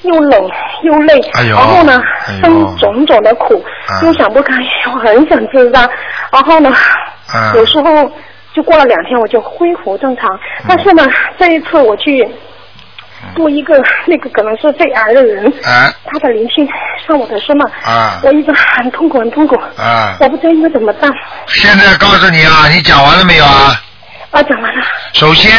[0.04, 0.50] 又冷
[0.84, 2.02] 又累，哎然后呢
[2.42, 4.06] 生种种的苦，啊。
[4.06, 4.54] 又想不开，
[4.94, 5.90] 我很想自杀，
[6.32, 7.54] 然后呢，啊。
[7.56, 8.10] 有时候
[8.54, 10.28] 就过了两天我就恢复正常，
[10.68, 12.28] 但是呢，这一次我去
[13.36, 13.76] 度一个
[14.08, 16.68] 那个可能是肺癌的人，啊他的灵性
[17.06, 20.16] 上我的身嘛，啊我一直很痛苦很痛苦，啊！
[20.20, 21.10] 我不知道应该怎么办，
[21.48, 23.82] 现在告诉你啊，你讲完了没有啊？
[24.32, 25.52] 啊，讲完了，首先，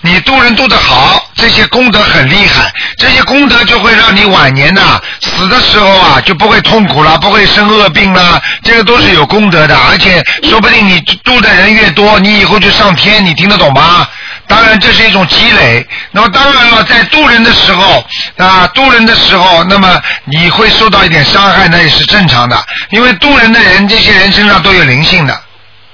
[0.00, 14.08] 你渡人渡得好，这些功德很厉害，这些功德就会让你晚年呐、死的时候啊就不会痛苦了，不会生恶病了，这个都是有功德的，而且说不定你渡的人越多，你以后就上天，你听得懂吗？
[14.48, 18.04] 当然这是一种积累，那么当然了，在渡人的时候
[18.36, 25.40] 啊，渡人的时候，那么你会受到一点伤害，那也是正常的，因为渡人的人，这些人身上都有灵性的。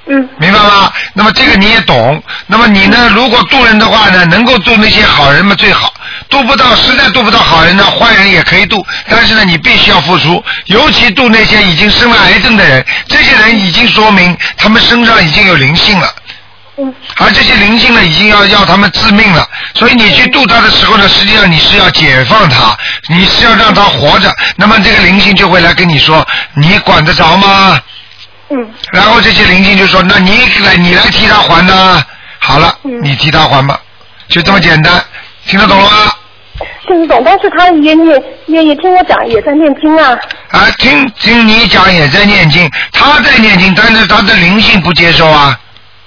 [0.05, 0.93] 嗯，明白吗？
[1.15, 2.21] 那么这个你也懂。
[2.49, 3.09] 那么你呢？
[3.15, 5.95] 如果渡人的话呢，能够渡那些好人嘛最好。
[6.29, 8.85] 渡不到，实在渡不到好人呢，坏人也可以渡。
[9.09, 16.13] 但是呢，你必须要付出，尤其渡那些已经生了癌症的人，这些人已经说明他们身上已经有灵性了。
[16.77, 16.95] 嗯。
[17.19, 19.47] 而这些灵性呢，已经要要他们致命了。
[19.75, 22.77] 所以你去渡他的时候呢，实际上你是要解放他，
[23.09, 24.33] 你是要让他活着。
[24.57, 27.81] 那么这个灵性就会来跟你说：“你管得着吗？”
[28.51, 28.71] 嗯。
[28.93, 32.05] 然后这些灵性就说：“那你来，你来替他还呢？”
[32.39, 33.79] 好了，你替他还吧，
[34.29, 35.03] 就这么简单，
[35.47, 36.13] 听得懂了吗？
[36.87, 40.11] 听得懂，但是他也也也也听我讲，也在念经啊。
[40.51, 45.57] 啊，听听你讲也在念经，他在念经，但是他的灵性不接受啊。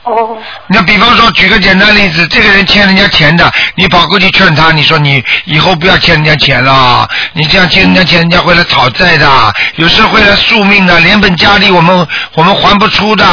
[0.06, 0.38] 哦。
[0.68, 13.26] 那比方说，举个简单例子，这个人欠人家钱的，你跑过去劝他，你说你以后不要欠人家钱了，你这样欠人家钱，人家会来讨债的，有时候会来宿命的，连本加利我们我们还不出的。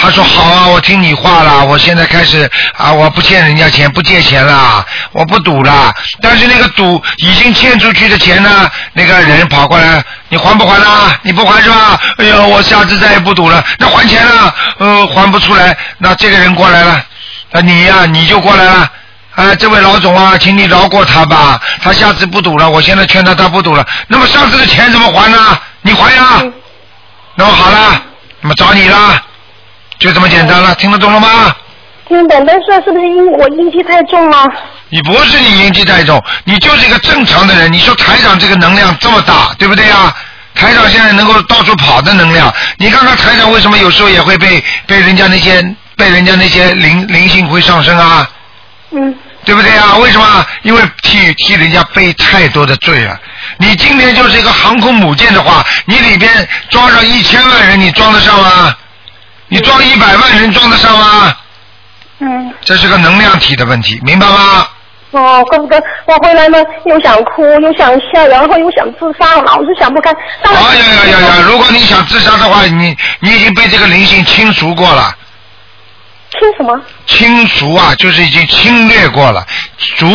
[0.00, 5.94] 他说好啊，我听你话了，我现在开始啊，我不欠人家钱，不借钱了，我不赌了。
[6.22, 11.18] 但是那个赌已经欠出去的钱呢，那个人跑过来，你还不还啦？
[11.22, 12.00] 你不还是吧？
[12.16, 13.62] 哎呦，我下次再也不赌了。
[13.78, 16.92] 那还钱了，呃，还不出来，那这个人过来了。
[17.52, 18.90] 啊，你呀、你就过来了。
[19.34, 22.68] 啊，这位老总啊，请你饶过他吧，他下次不赌了。
[22.70, 23.86] 我现在劝他，他不赌了。
[24.08, 25.58] 那么上次的钱怎么还呢？
[25.82, 26.42] 你还呀、
[27.34, 28.02] 那么好了，
[28.40, 29.22] 那么找你啦，
[30.00, 31.54] 就这么简单了，听得懂了吗？
[32.08, 34.44] 听懂，但是是不是因我阴气太重了？
[34.88, 37.72] 你不是你阴气太重，你就是一个正常的人。
[37.72, 40.12] 你说台长这个能量这么大，对不对啊？
[40.54, 45.62] 台长现在能够到处跑的能量，你看看台长为什么有时候也会被被人家那些
[45.96, 48.28] 被人家那些灵灵性会上升啊？
[48.90, 49.14] 嗯。
[49.42, 49.96] 对不对啊？
[49.96, 50.46] 为什么？
[50.62, 53.18] 因为替替人家背太多的罪了。
[53.56, 56.30] 你今天就是一个航空母舰的话，你里边
[56.70, 58.74] 装上一千万人，你装得上吗？
[59.50, 61.36] 你装一百万人装得上吗？
[62.20, 62.54] 嗯。
[62.62, 64.66] 这是个能量体的问题，明白吗？
[65.12, 70.10] 哦，怪不得我回来呢，又想哭，又想笑，然后又想自杀，老是想不开。
[70.44, 71.44] 哎呀呀呀呀！
[71.48, 75.12] 如果你想自杀的话，你你已经被这个灵性清除过了。
[76.30, 76.80] 清什么？
[77.06, 79.44] 清除啊，就是已经侵略过了。
[79.96, 80.06] 逐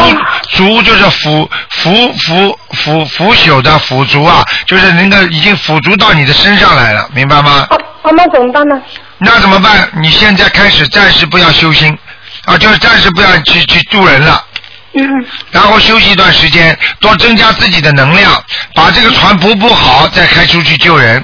[0.51, 7.67] 逐就是腐腐腐腐腐朽的腐竹啊，就是那个已经腐竹到你的身上来了，明白吗？
[8.05, 8.81] 哦，那怎么办呢？
[9.17, 9.89] 那怎么办？
[9.93, 11.97] 你现在开始暂时不要修心
[12.45, 14.45] 啊，就是暂时不要去去渡人了。
[14.93, 15.03] 嗯。
[15.51, 18.31] 然后休息一段时间，多增加自己的能量，
[18.75, 21.23] 把这个船补补好，再开出去救人。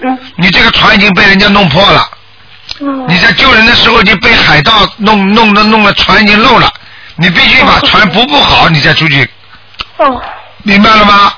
[0.00, 0.18] 嗯。
[0.36, 2.08] 你这个船已经被人家弄破了。
[2.80, 3.04] 嗯。
[3.08, 6.70] 你在救人的时候已经被海盗弄弄的弄了船已经漏了，
[7.16, 9.28] 你必须把船补补好，你再出去，
[9.96, 10.22] 哦，
[10.62, 11.32] 明白了吗？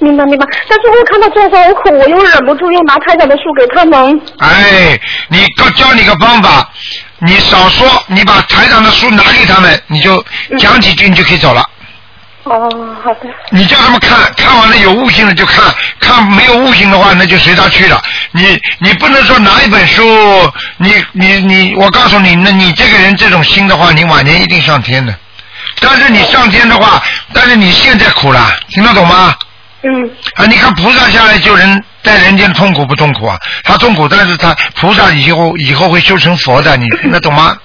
[0.00, 0.46] 明白明白。
[0.68, 4.20] 但是我看到众生很苦，我又忍不住又拿台长的书给他们。
[4.38, 6.68] 哎，你告教你个方法，
[7.18, 10.24] 你少说，你把台长的书拿给他们，你就
[10.58, 11.62] 讲几句，你就可以走了。
[12.44, 13.28] 哦，好的。
[13.50, 15.62] 你叫他们看看完了有悟性的就看，
[16.00, 18.00] 看没有悟性的话那就随他去了。
[18.32, 20.02] 你你不能说拿一本书，
[20.78, 25.14] 你你你，我告诉你，那你这个人这种心的话，你晚年一定上天的。
[25.80, 27.02] 但是你上天的话，
[27.34, 29.34] 但是你现在苦了，听得懂吗？
[29.82, 30.10] 嗯。
[30.34, 33.38] 啊，你看菩萨下来救人，在人间痛苦不痛苦啊？
[33.64, 37.56] 他痛苦，但是他菩萨以后以后会修成佛的，你听得懂吗？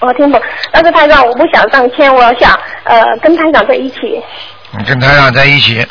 [0.00, 0.40] 我听懂，
[0.72, 3.96] 但是台长我不想上天，我想呃跟台长在一起。
[4.78, 5.86] 你跟台长在一起，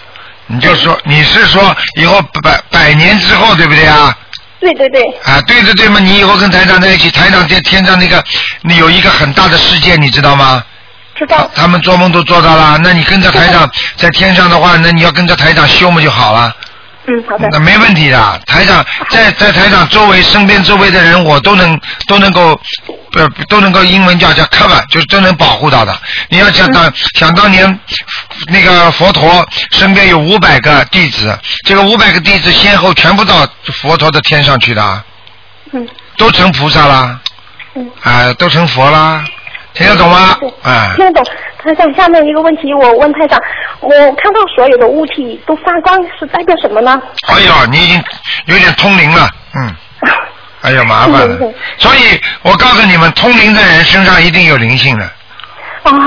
[0.48, 4.18] 你就说你是说以后百百年之后对不对啊？
[4.60, 5.02] 对对对。
[5.24, 8.24] 啊，对对对嘛，你以后跟台长在一起，台长在天上那个，
[8.64, 10.64] 你有一个很大的世界，你知道吗？
[11.20, 11.52] 知道。
[11.54, 16.56] 他们做梦都做到了，那你跟着台长在天上的话，那你要跟着台长修嘛就好了。
[17.08, 17.48] 嗯，好的。
[17.52, 22.60] 那没问题的，台长在在台长周围身边周围的人，我都能都能够
[23.14, 25.98] 呃都能够英文叫叫 cover，就是都能保护到的。
[26.30, 27.80] 你要想当、想当年
[28.48, 33.48] 那个佛陀身边有五百个弟子，这个五百个弟子先后全部到
[33.82, 35.04] 佛陀的天上去的。
[36.18, 37.20] 都成菩萨啦，
[37.76, 37.90] 嗯。
[38.04, 39.24] 啊，都成佛啦，
[39.80, 40.38] 听得懂吗？
[40.62, 40.94] 啊。
[40.98, 41.26] 听得懂。
[41.64, 43.40] 台长，下面一个问题，我问台长，
[43.80, 47.02] 我看到所有的物体都发光，是代表什么呢？
[47.28, 48.04] 哎呦，你已经
[48.46, 49.76] 有点通灵了，嗯。
[50.62, 51.38] 哎呀，麻烦了。
[51.78, 55.10] 所以我告诉你们，通灵的人身上一定有灵性的。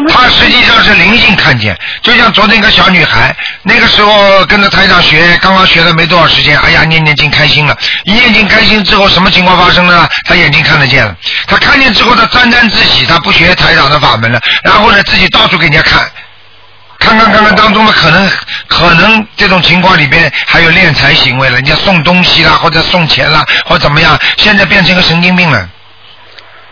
[0.09, 10.09] 他实际上是灵性看见，就像昨天一个小女孩，那个时候跟着台长学，刚刚学了没多少时间，哎呀，念念经开心了，一念经开心之后，什么情况发生了呢？
[10.29, 16.01] 她眼睛看得见了，她看见之后，她沾沾自喜，她不学台长的法门了，然后呢，自己到处给人家看，
[16.99, 18.31] 看看看看当中的可能
[18.69, 25.69] 可能这种情况里边还有敛财行为了，人家送东西啦，或者送钱啦，或怎么样，现在变成一个神经病了。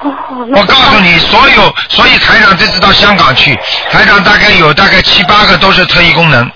[0.03, 3.59] 我告诉你，所有所以台长这次到香港去，
[3.91, 6.51] 台长大概有大概七八个都是特异功能，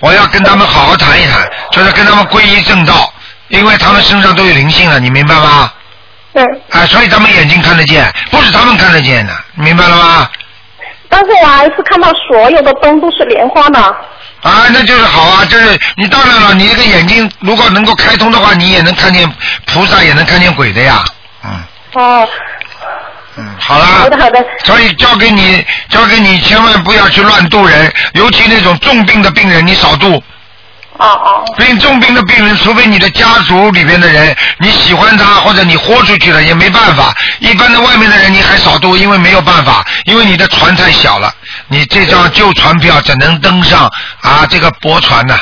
[0.00, 3.12] 我要跟他们好好谈一谈，就是跟他们皈依正道，
[3.48, 5.72] 因为他们身上都有灵性了，你明白吗？
[6.34, 6.44] 嗯。
[6.70, 10.30] 啊，所以他们眼睛看得见，不是他们看得见的，明白了吗？
[11.08, 13.80] 但是我还是看到所有的灯都是莲花的。
[14.42, 19.28] 啊，那就是好啊，就是你当然了，你这个眼睛如果能够开通的话，你也能看见
[19.66, 21.04] 菩萨，也能看见鬼的呀。
[21.44, 21.62] 嗯
[21.94, 22.28] 哦。
[23.36, 23.86] 嗯，好啦。
[24.00, 24.44] 好的好的。
[24.64, 30.22] 所以交给你，交给你，千万不要去乱渡人，尤其那种重病的病人，你少渡。
[30.96, 31.44] 哦哦。
[31.58, 37.12] 病重病的病人，除非你的家族里边的人你喜欢他，或者你豁出去了，也没办法。
[37.40, 41.34] 一般的外面的人你还少度，因为没有办法，因为你的船太小了，
[41.66, 43.90] 你这张旧船票只能登上
[44.20, 45.36] 啊这个驳船呐、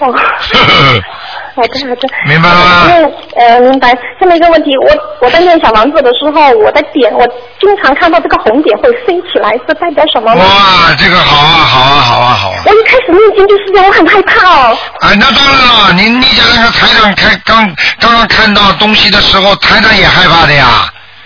[0.00, 0.14] 哦。
[1.56, 2.08] 好的好的。
[2.28, 2.86] 明白了吗？
[2.86, 3.96] 因为呃明白。
[4.20, 7.26] 下面一个问题，我我在念小房子的时候，我的点，我
[7.58, 10.40] 经常看到这个红点会飞起来，是代表什么呢？
[10.44, 12.62] 哇，这个好啊，好啊，好啊，好啊！
[12.66, 14.78] 我一开始念经就是这样，我很害怕哦。
[15.00, 20.66] 啊，那当然了，你你讲那个台长开刚刚刚看到东西的时候，台长也害怕的呀。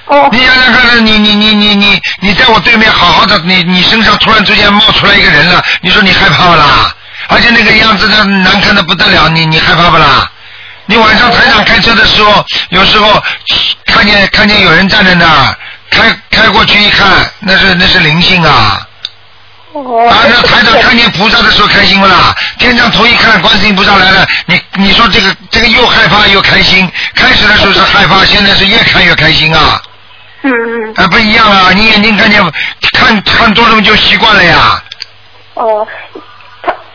[0.07, 0.29] 哦。
[0.33, 6.95] 你想想看，你你你你你你在我对面好好的，你你身上突然之间冒出来一个人了，你说你害怕不啦？
[7.31, 10.31] 而且那个样子的难看的不得了，你你害怕不啦？
[10.87, 13.23] 你晚上台长开车的时候，有时候
[13.87, 15.57] 看见看见有人站在那儿，
[15.91, 17.09] 开开过去一看，
[17.39, 18.85] 那是那是灵性啊。
[19.73, 20.09] 哦。
[20.11, 22.35] 啊，那台长看见菩萨的时候开心不啦？
[22.59, 29.81] 天上头一看，观世音菩萨来了，你你说这个这个又害怕又开心，开始的时候是害怕，现在是越看越开心啊。
[30.43, 30.95] 嗯嗯。
[30.97, 31.71] 啊，不一样啊！
[31.73, 32.43] 你眼睛看见
[32.93, 34.83] 看看多了就习惯了呀。
[35.55, 35.87] 哦，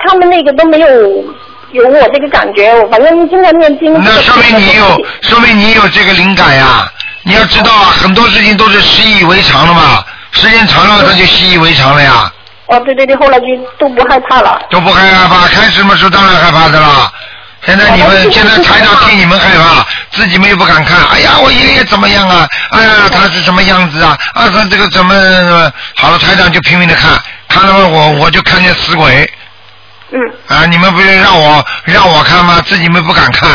[0.08, 0.88] 他他们那个都没有
[1.72, 3.92] 有我这个感觉，我反正经常念经。
[4.02, 6.90] 那说明你有，说明你有这个灵感呀。
[7.24, 12.32] 你要知道啊，很多事情都是习以为常了嘛，时间长了他就习以为常了呀。
[12.68, 13.46] 哦，对对对，后来就
[13.78, 14.62] 都不害怕了。
[14.70, 17.12] 都不害怕，开始嘛时候当然害怕的啦。
[17.66, 20.98] 现在你们现在台长替你们害怕，自己们又不敢看。
[21.12, 22.48] 哎呀，我爷爷怎么样啊？
[22.70, 24.18] 哎呀，他是什么样子啊？
[24.36, 25.14] 啊，他这个怎么？
[25.96, 29.28] 好了，台长就拼命的看，看了，我我就看见死鬼。
[30.12, 30.20] 嗯。
[30.48, 32.62] 啊，你们不是让我让我看吗？
[32.66, 33.50] 自己们不敢看，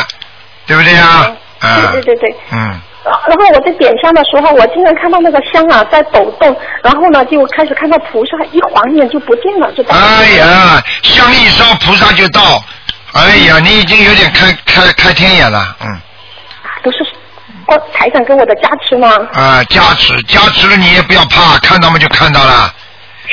[0.66, 1.30] 对不对呀？
[1.60, 1.90] 啊。
[1.92, 2.36] 对对对对。
[2.52, 2.80] 嗯。
[3.02, 9.82] 然后我在点香的时候，我经常看到那个香啊在抖动，然后呢就开始看到菩萨一晃眼就不见了，就。
[9.84, 12.62] 哎呀，香一烧，菩萨就到。
[13.12, 16.00] 哎呀，你已经有点开开开天眼了，嗯。
[16.82, 16.98] 都是
[17.66, 19.08] 光台长给我的加持吗？
[19.32, 22.72] 啊，加持加持了，你也不要怕，看到嘛就看到了。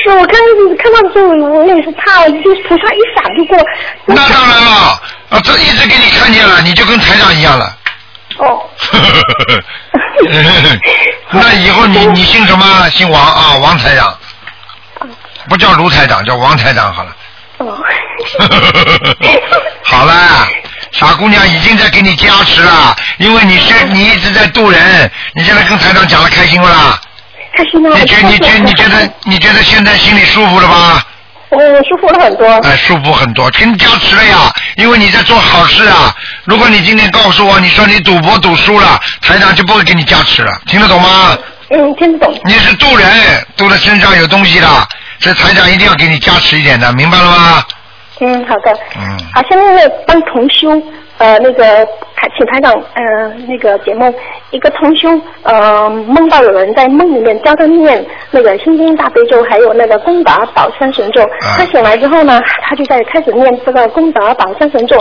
[0.02, 0.38] 是我看
[0.78, 3.58] 看到的时候，我也是怕，就菩萨一闪就过。
[4.06, 7.76] 那当然了，啊，这一直给你看见了，你就跟台长一样了。
[8.38, 8.62] 哦。
[11.30, 12.88] 那以后你你姓什么？
[12.90, 14.16] 姓王啊，王台长。
[15.48, 17.16] 不叫卢台长，叫王台长好了。
[17.58, 17.76] 哦。
[19.82, 20.46] 好了，
[20.92, 27.00] 傻姑娘已经在给你加持了，因为你是你一直在渡人，你现在跟台长讲的开心不啦？
[27.64, 31.02] 你觉你觉你觉得你觉得现在心里舒服了吧？
[31.50, 32.46] 我，舒服了很多。
[32.46, 36.14] 哎，舒服很多，给你加持了呀，因为你在做好事啊。
[36.44, 41.36] 如果你今天告诉我，你说你赌博赌输了，台长就不会给你加持了，听得懂吗？
[41.70, 42.38] 嗯，听得懂。
[42.44, 43.08] 你是渡人，
[43.56, 44.68] 渡的身上有东西的，
[45.18, 47.64] 这台长一定要给你加持一点的，明白了吗？
[48.20, 48.78] 嗯，好的。
[48.96, 49.18] 嗯。
[49.32, 50.70] 好，下面呢帮同修
[51.18, 51.86] 呃那个
[52.18, 54.12] 台请台长呃那个节目，
[54.50, 55.08] 一个同修
[55.44, 61.22] 呃梦到有人在梦里面教他念那个心经大悲咒，还有那个功德宝三神咒。
[61.56, 64.96] 他醒来之后呢，他就在开始念这个功德宝三神咒，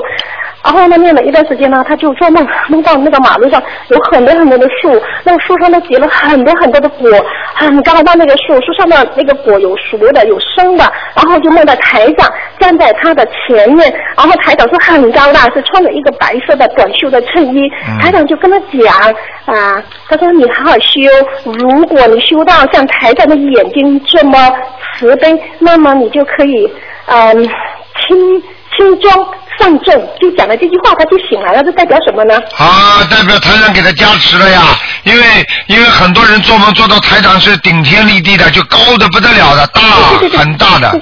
[0.64, 7.10] 然后呢念了一段时间呢，他就做梦梦到那个马路上有很多很多的树，那个树上都结了很多很多的果，
[7.55, 10.84] 很高到那个树树上的那个果有熟的有生的，
[11.16, 12.30] 然后就梦到台长
[12.60, 17.70] 站在他的前面，然后台长是很高大，是穿着一个白色的短袖的衬衣，
[18.01, 18.95] 台长就跟他讲
[19.45, 21.01] 啊，他说你好好修，
[21.45, 24.38] 如果你修到像台长的眼睛这么
[24.97, 26.72] 慈悲，那么你就可以
[27.05, 27.43] 嗯
[28.08, 28.43] 轻
[28.78, 29.28] 轻装
[29.60, 32.36] 上阵，就讲了这句话，他就醒来了，这代表什么呢？
[32.58, 34.62] 啊，代表台长给他加持了呀，
[35.04, 35.24] 因为
[35.66, 39.82] 因为很多人做梦做到台长是顶天立地的，就高的不得了的，大
[40.38, 41.02] 很大的。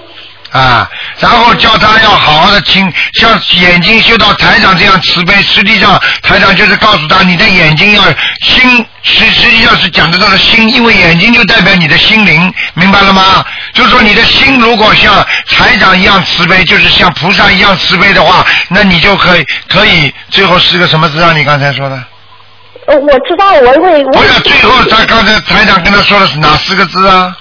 [0.56, 0.90] 啊，
[1.20, 8.02] 然后叫他要好好的听，像眼睛修到台长这样慈悲，实际上台长就是告诉他，你的眼睛要
[8.42, 13.44] 心，实实际上是讲的到了心，因为眼睛就代表你的心灵，明白了吗？
[13.74, 15.14] 就是说你的心如果像
[15.50, 21.34] 台长一样慈悲，就是像菩萨一样慈悲的话，那你就可以可以最后是个什么字啊？
[21.36, 22.02] 你刚才说的？
[22.88, 24.04] 呃，我知道，我会。
[24.06, 27.36] 不是，最后他刚才台长跟他说的是哪四个字啊？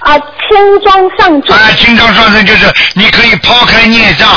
[0.00, 1.56] 啊，轻装上阵。
[1.56, 4.28] 啊，轻装上阵就是你可以抛开孽障，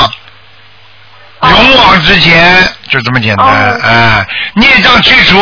[1.40, 3.46] 勇往直前，就这么简单。
[3.80, 5.38] 哎，孽障去除，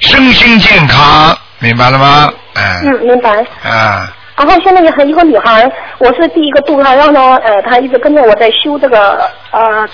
[0.00, 2.32] 身心健康，明白了吗？
[2.54, 2.80] 哎。
[2.84, 3.44] 嗯，明白。
[3.68, 4.08] 啊。
[4.34, 9.86] 然后现在有还一个女孩，我是第一个度她，然后呢，呃，她一直跟着我在修这个呃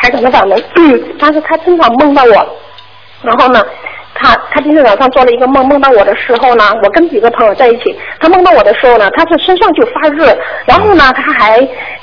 [0.00, 0.62] 台长的法门，
[1.18, 2.58] 但是她经常梦到我，
[3.22, 3.62] 然后呢。
[4.14, 10.36] 他他今天早上做了一个梦，梦到我的时候呢，我跟几个朋友在一起，他梦到我的时候呢，他是身上就发热，
[10.66, 11.58] 然后呢，他还，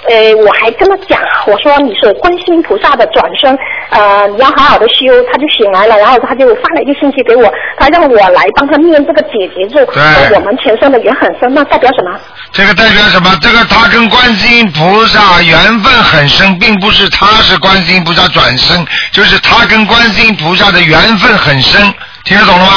[0.10, 3.58] 呃，我还跟他讲，我说你是观世音菩萨的转生，
[3.90, 12.20] 呃，你要好好的修，他就醒来了，然后他就发了一个信息给我，他让我来帮他念这个解结咒，说我们前生的缘很深，那代表什么？
[12.52, 13.32] 这个代表什么？
[13.42, 21.82] 这个他跟观世音菩萨缘分很深，并不是他是观世音菩萨转生，就是他跟观世音菩萨的缘分很深。
[22.26, 22.72] 听得懂了吗？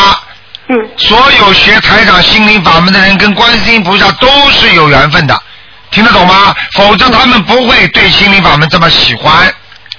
[0.68, 0.76] 嗯。
[0.96, 5.34] 所有学台长心灵法门的人，跟观世音菩萨都是有缘分的，
[5.90, 6.54] 听得懂吗？
[6.72, 9.52] 否则他们不会对心灵法门这么喜欢，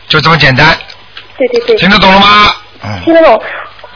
[0.08, 0.68] 就这么简单。
[1.38, 1.76] 对对对。
[1.78, 2.28] 听得懂了吗？
[2.84, 3.42] 嗯听得懂。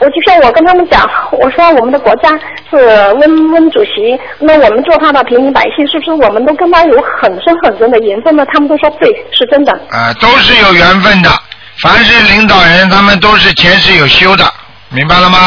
[0.00, 2.30] 我就像我跟他们讲，我说我们的国家
[2.70, 2.78] 是
[3.14, 8.42] 温温主席，那我们做他的平民百姓，是不是我们都跟他有很深很深的缘分呢？
[8.50, 9.72] 他们都说对，是真的。
[9.90, 11.30] 啊、都是有缘分的。
[11.82, 14.50] 凡是领导人，他们都是前世有修的，
[14.90, 15.38] 明白了吗？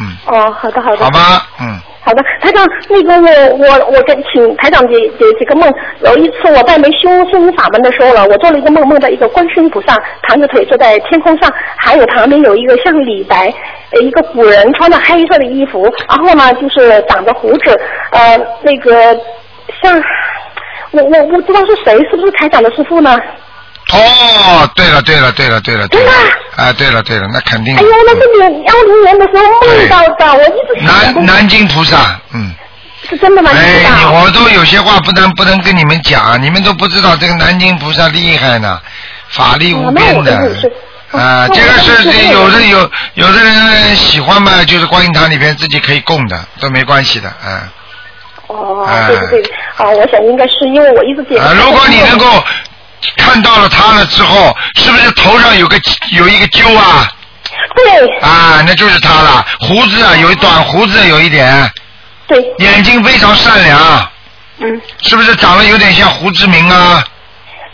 [0.00, 1.04] 嗯，哦，好的好的。
[1.04, 1.18] 好吧，
[1.60, 3.12] 嗯，好的，台长，那个
[3.56, 5.72] 我我我跟请台长解解几个梦。
[6.00, 13.52] 有一次我在没修心灵法门的时候了，我做了一个梦，梦到一个观世音菩萨盘着腿坐在天空上，还有旁边有一个像李白，
[13.92, 17.80] 呃一个古人穿着黑色的衣服，然后呢就是长着胡子，
[18.10, 19.18] 呃那个
[19.82, 19.98] 像
[20.90, 23.18] 我我我不知道是谁，是不是台长的师傅呢？
[23.96, 26.10] 哦，对了，对了，对了，对了，对了真的
[26.56, 32.52] 啊，啊，对了，对了，那肯定哎呦，那是你幺零年的时候梦到的，我一直想南南京菩萨，嗯。
[33.08, 33.50] 是真的吗？
[33.54, 33.84] 哎？
[34.20, 38.80] 我都有些话不能不能跟你们讲，你们都不知道这个南京菩萨厉害呢，
[39.28, 40.32] 法力无边的。
[41.12, 47.70] 啊，这个是跟你说有的有有的人喜欢嘛，就是观音堂里边自己可以供的，都没关系的，啊。
[48.48, 51.38] 哦哎，对对对，啊，我想应该是因为我一直解。
[51.38, 52.26] 啊，如果你能够
[53.16, 55.80] 看到了他了之后，是不是头上有个
[56.12, 57.06] 有一个揪啊？
[57.76, 58.18] 对。
[58.20, 61.70] 啊，那就是他了，胡子啊，有一短胡子有一点，
[62.26, 64.10] 对，眼睛非常善良，
[64.58, 67.04] 嗯，是不是长得有点像胡志明啊？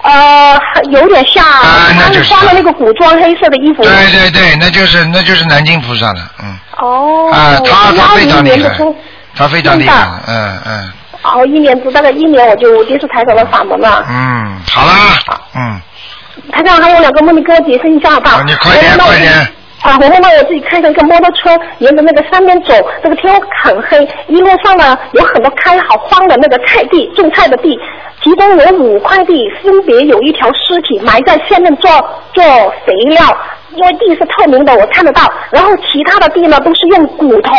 [0.03, 0.59] 呃，
[0.91, 2.25] 有点像，啊那就是。
[2.25, 3.83] 穿了那个古装黑色的衣服。
[3.83, 7.31] 对对对，那就是那就是南京菩萨了，嗯，哦。
[7.33, 8.77] 啊，他他非常厉害。
[9.35, 10.93] 他非常厉害，嗯嗯
[11.23, 14.05] 哦，一年多大概一年我就接触台长的法门了。
[14.09, 15.81] 嗯，好啦，嗯，
[16.51, 18.39] 台长还有两个梦，你给我解释一下好不好？
[18.39, 19.33] 啊你快点快点
[19.83, 27.79] 啊，我梦到我自己开着一个摩托车，沿着那个山边走，这个天很黑，一路上呢有很多开好荒的那个菜地，种菜的地，
[28.23, 31.91] 其中有五块地分别有一条尸体埋在下面做
[32.33, 32.45] 做
[32.85, 33.37] 肥料。
[33.75, 35.23] 因为地是透明的，我看得到。
[35.51, 37.51] 然后其他的地呢，都是用骨头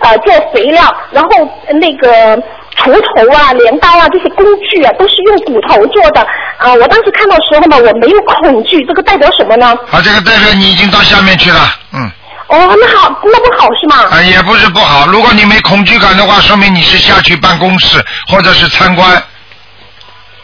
[0.00, 2.42] 呃做肥料，然后那个
[2.80, 6.20] 锄头啊、镰刀啊这些工具啊，都是用骨头做的。
[6.58, 9.74] 啊、我当时看到时候呢，我没有恐惧，这个代表什么呢？
[9.90, 11.60] 啊，这个代表你已经到下面去了，
[11.92, 12.10] 嗯，
[12.48, 14.08] 哦，那好，那不好是吗？
[14.10, 19.22] 啊，也不是不好，如果你没恐惧感的话，说明你是下去办公室或者是参观，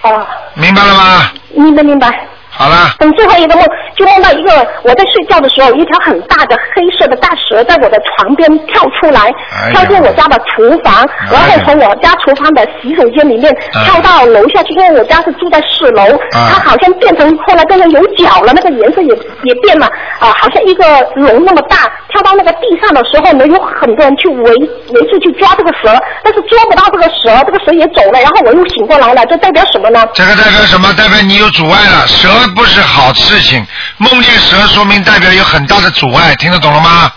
[0.03, 1.31] 哦，明白了吗？
[1.55, 2.09] 明白明白。
[2.51, 3.63] 好了，等最后一个梦，
[3.97, 4.51] 就梦到一个
[4.83, 9.21] 我在睡觉的时候，一条很大的黑色的大蛇在我的床边跳出来，
[9.65, 19.87] 哎跳进我家的厨房，哎然后从我家厨房的洗手间里面哎跳到楼下去，因为我家是住在四楼，啊它好像变成后来变成有脚了，那个颜色也也变了
[20.19, 20.85] 啊，好像一个
[21.15, 25.89] 龙那么大，跳到那个地上的时候呢，有很多人去围围住去抓这个蛇，
[26.23, 30.07] 但是抓不到这个蛇，这个蛇也走了，然后我又醒过来了，这代表什么呢？
[30.15, 30.93] 这个代表什么？
[30.97, 33.65] 代表你有阻碍了，蛇不是好事情，
[33.99, 37.13] 梦见蛇说明代表有很大的阻碍，听得懂了吗？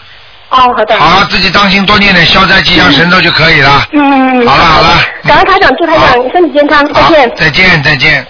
[0.50, 1.00] 哦，好的。
[1.00, 3.86] 好，自己当心，多念点消灾吉祥神咒就可以了。
[3.92, 8.26] 嗯，好了好了，感恩台长，祝台长身体健康，再见。，再见再见。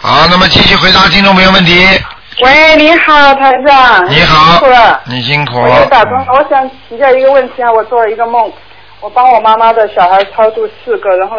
[0.00, 1.86] 好，那么继续回答听众朋友问题。
[2.40, 4.10] 喂，你好，台长。
[4.10, 5.60] 你好辛苦了，你辛苦。
[5.60, 6.26] 我又打通了。
[6.30, 8.52] 我想请教一个问题啊，我做了一个梦，
[9.00, 11.36] 我帮我妈妈的小孩超度四个，然后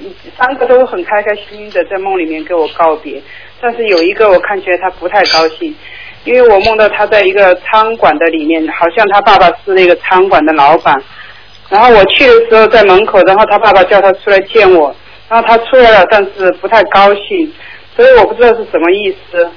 [0.00, 3.22] 嗯三个都很开开心心的在梦里面跟我告别，
[3.60, 5.74] 但是有一个我看起来他不太高兴，
[6.24, 10.94] 因为我梦到他在一个餐馆的里面，好像他爸爸是那个餐馆的老板，
[11.68, 14.94] 然后我去的时候在门口，然后他爸爸叫他出来见我，
[15.28, 17.52] 然后他出来了，但是不太高兴，
[17.96, 19.50] 所以我不知道是什么意思。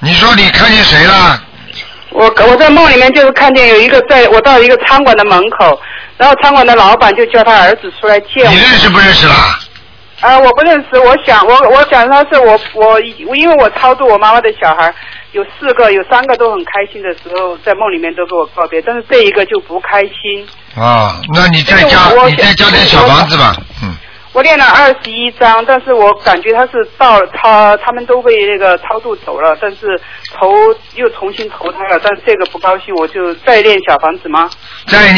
[0.00, 1.44] 你说你看见谁了？
[2.10, 5.78] 我我在梦里面就是看见有一个在我到一个餐馆的门口，
[6.16, 8.50] 然后餐馆的老板就叫他儿子出来见我。
[8.50, 9.58] 你认识不认识啦？
[10.20, 14.92] 啊、我不认识，我想我我想他是我我因为我超度我妈妈的小孩，
[15.32, 20.46] 有四个有三个都很开心的时候，在梦里面都跟我告别，但是这一个就不开心。
[20.76, 23.94] 啊，那你再加我你再加点小房子吧，嗯。
[24.32, 30.00] 我练了二十一章，但是我感觉他是到他他们都被那个超度走了，但是
[30.34, 30.52] 投
[30.94, 34.50] 又重新投胎了，但是这个不高兴，我就再练小房子吗？
[34.86, 35.14] 再练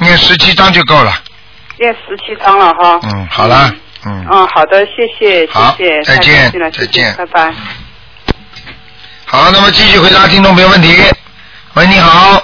[0.00, 1.12] 念十七章就够了。
[1.78, 3.00] 练十七章了哈。
[3.02, 3.80] 嗯，好了，嗯。
[4.04, 7.54] 嗯，好的，谢谢，好谢谢，再见再见拜拜。
[9.26, 10.94] 好，那么继续回答听众朋友问题。
[11.74, 12.42] 喂，你好。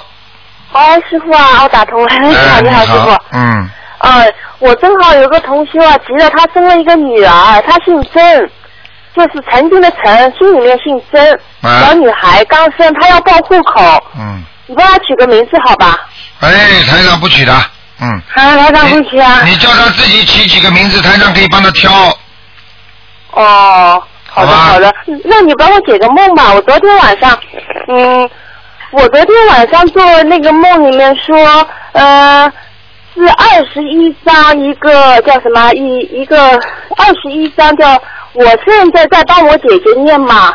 [0.71, 2.07] 哎，师傅啊，我打通了。
[2.21, 3.17] 你好，哎，你好，师傅。
[3.31, 8.49] 嗯，呃，我正好有个同修啊，急了，他生了一个女儿，她姓曾，
[9.15, 16.07] 就是曾经的曾，心里面姓曾，啊小女孩刚生，她要报户口，嗯，你帮她取个名字好吧？
[16.39, 16.49] 哎，
[16.89, 17.53] 台长不取的，
[18.01, 18.21] 嗯。
[18.33, 19.41] 啊，台长不取啊。
[19.45, 21.91] 你叫他自己起几个名字，台长可以帮他挑。
[23.31, 24.93] 哦，好的好的，
[25.25, 26.53] 那你帮我解个梦吧。
[26.53, 27.39] 我昨天晚上，
[27.87, 28.29] 嗯，
[28.91, 32.51] 我昨天晚上做那个梦里面说，呃，
[33.13, 36.39] 是二十一章一个叫什么一一个
[36.97, 38.01] 二十一章叫，
[38.33, 40.53] 我现在在帮我姐姐念嘛，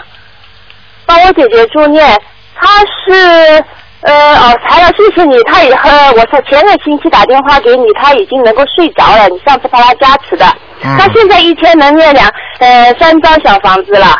[1.06, 2.20] 帮我姐姐助念，
[2.54, 3.64] 她是。
[4.04, 5.34] 呃哦，材料，谢谢你。
[5.44, 9.26] 他以后，我是前个星期打电话给你，他已经能够睡着了。
[9.28, 10.46] 你上次帮他加持的，
[10.82, 14.18] 嗯他现在一天能念两呃三张小房子了。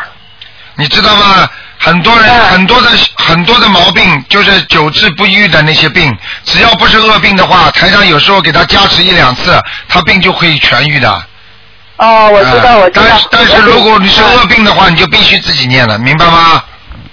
[0.75, 1.47] 你知道吗？
[1.77, 6.11] 很多人、很多的很多的毛病就是久治不愈的那些病，
[6.45, 9.53] 只要不是恶病的话，台上有时候给他加持一两次，
[9.87, 11.09] 他病就会痊愈的。
[11.97, 13.05] 哦，我知道，啊我知道。
[13.07, 16.63] 但是但是如果你是恶病的话，你就必须自己念了，明白吗？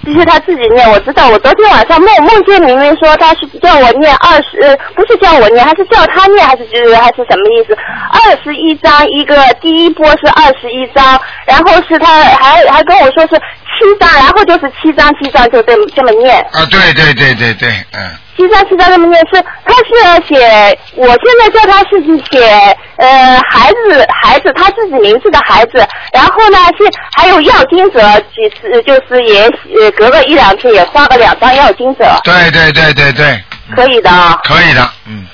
[0.04, 1.28] 这是他自己念，我知道。
[1.28, 7.76] 我昨天晚上梦梦见明明说他是叫我念二十，不是叫我念，还是叫他念，还是就是还是什么意思？
[8.12, 16.36] 二十一章一个，第一波是二十一章，然后是他还还跟我说是七章，然后就是七章七章就这么这么念。
[16.52, 18.10] 啊，对对对对对，嗯。
[18.36, 28.00] 七三七三这么念是，他是写，我现在叫他是写呃孩子孩子他自己名字的孩子，然后呢是还有要金者
[28.34, 33.44] 几次就是也呃隔个一两天也发个两张要金者，对对对对对，
[33.76, 34.40] 可以的啊。
[34.44, 35.26] 可以的，嗯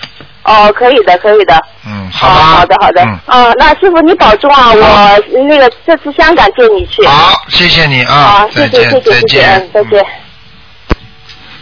[0.44, 1.55] 哦，可以的，可以的。
[1.86, 2.34] 嗯，好吧。
[2.34, 3.03] 哦，好的，好的。
[3.03, 7.07] 嗯，哦，那师傅你保重啊，我那个这次香港见你去。
[7.07, 10.27] 好，谢谢你啊好，，谢谢谢谢谢谢，再见嗯，。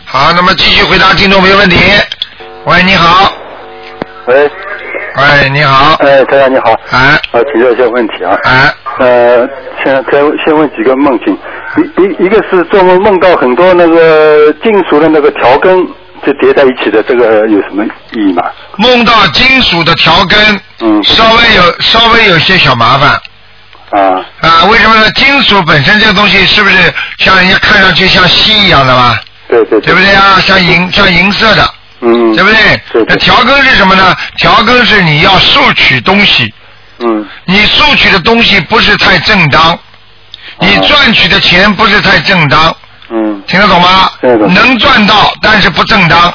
[0.08, 1.76] 好，那么继续回答听众朋友问题。
[2.64, 3.32] 喂，你好。
[4.26, 4.48] 喂。
[5.16, 5.94] 喂，你好。
[5.94, 6.70] 哎，大家你好。
[6.90, 7.18] 啊。
[7.32, 8.38] 我请教一下问题啊。
[8.44, 8.72] 啊。
[9.00, 9.48] 呃，
[9.82, 11.36] 先再先问几个梦境，
[11.76, 15.84] 一一一个是做梦梦到很多那个金属的那个条根
[16.24, 18.44] 就叠在一起的，这个有什么意义吗？
[18.76, 20.38] 梦到金属的条根，
[20.82, 23.10] 嗯，稍微有稍微有些小麻烦。
[23.90, 24.24] 啊。
[24.40, 25.10] 啊，为什么呢？
[25.16, 29.18] 金属本身这个东西是不是像人家看上去像锡一样的嘛？
[29.48, 30.38] 对对对不对啊？
[30.40, 33.04] 像银像银色的，嗯，对不对？
[33.08, 34.14] 那调羹是什么呢？
[34.38, 36.52] 调羹是你要索取东西，
[36.98, 39.78] 嗯，你索取的东西不是太正当，
[40.58, 42.74] 你赚取的钱不是太正当，
[43.10, 44.10] 嗯，听得懂吗？
[44.22, 46.34] 能赚到，但是不正当，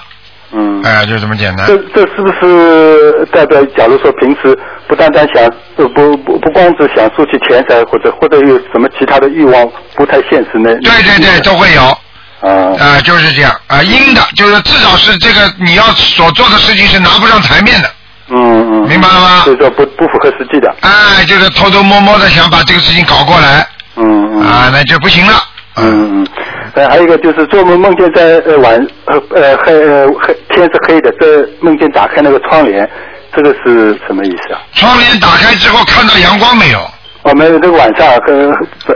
[0.53, 1.67] 嗯，哎，就这么简单。
[1.67, 4.57] 这这是不是代表，假如说平时
[4.87, 5.43] 不单单想，
[5.77, 10.73] 呃不不不光只想收取钱财，或者或者有什么其他的欲望不太现实呢？
[10.81, 11.97] 对对对，都会有。
[12.41, 17.91] 啊啊、就是这样啊、阴的，就是至少是这个你要所做的事情是拿不上台面的，
[18.29, 19.41] 嗯嗯，明白了吗？
[19.43, 20.73] 所以说不不符合实际的。
[20.81, 24.41] 哎，就是偷偷摸摸的想把这个事情搞过来，嗯嗯。
[24.41, 25.33] 啊，那就不行了。
[25.77, 26.27] 嗯嗯，
[26.73, 28.75] 呃，还有一个就是做梦梦见在呃晚
[29.05, 32.89] 呃呃黑呃黑天是黑的，这梦见打开那个窗帘，
[33.35, 34.59] 这个是什么意思啊？
[34.73, 36.89] 窗帘打开之后看到阳光没有？
[37.23, 38.51] 哦，没有，这个晚上跟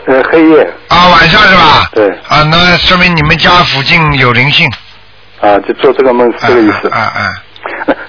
[0.07, 0.61] 呃黑夜。
[0.87, 1.89] 啊，晚上是吧？
[1.93, 2.09] 对。
[2.27, 4.67] 啊，那说明你们家附近有灵性。
[5.41, 6.87] 啊，就做这个梦是这个意思。
[6.89, 7.27] 啊啊。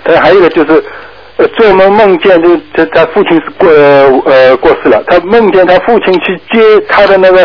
[0.05, 0.83] 呃，还有一个就是，
[1.37, 7.45] 呃，做梦梦见就他他父亲是过呃呃过世了，他梦见他父亲去接他的那个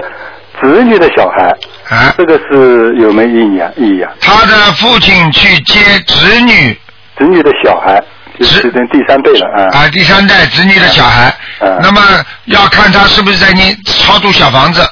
[0.62, 1.50] 子女的小孩，
[1.90, 3.72] 啊，这个是有没有意义啊？
[3.76, 4.12] 意义啊？
[4.22, 6.74] 他的父亲去接子女，
[7.18, 9.80] 子女的小孩，就是等第三代了啊。
[9.80, 11.34] 啊，第三代子女的小孩，
[11.82, 12.02] 那么
[12.46, 14.88] 要看他是不是在你超度小房子。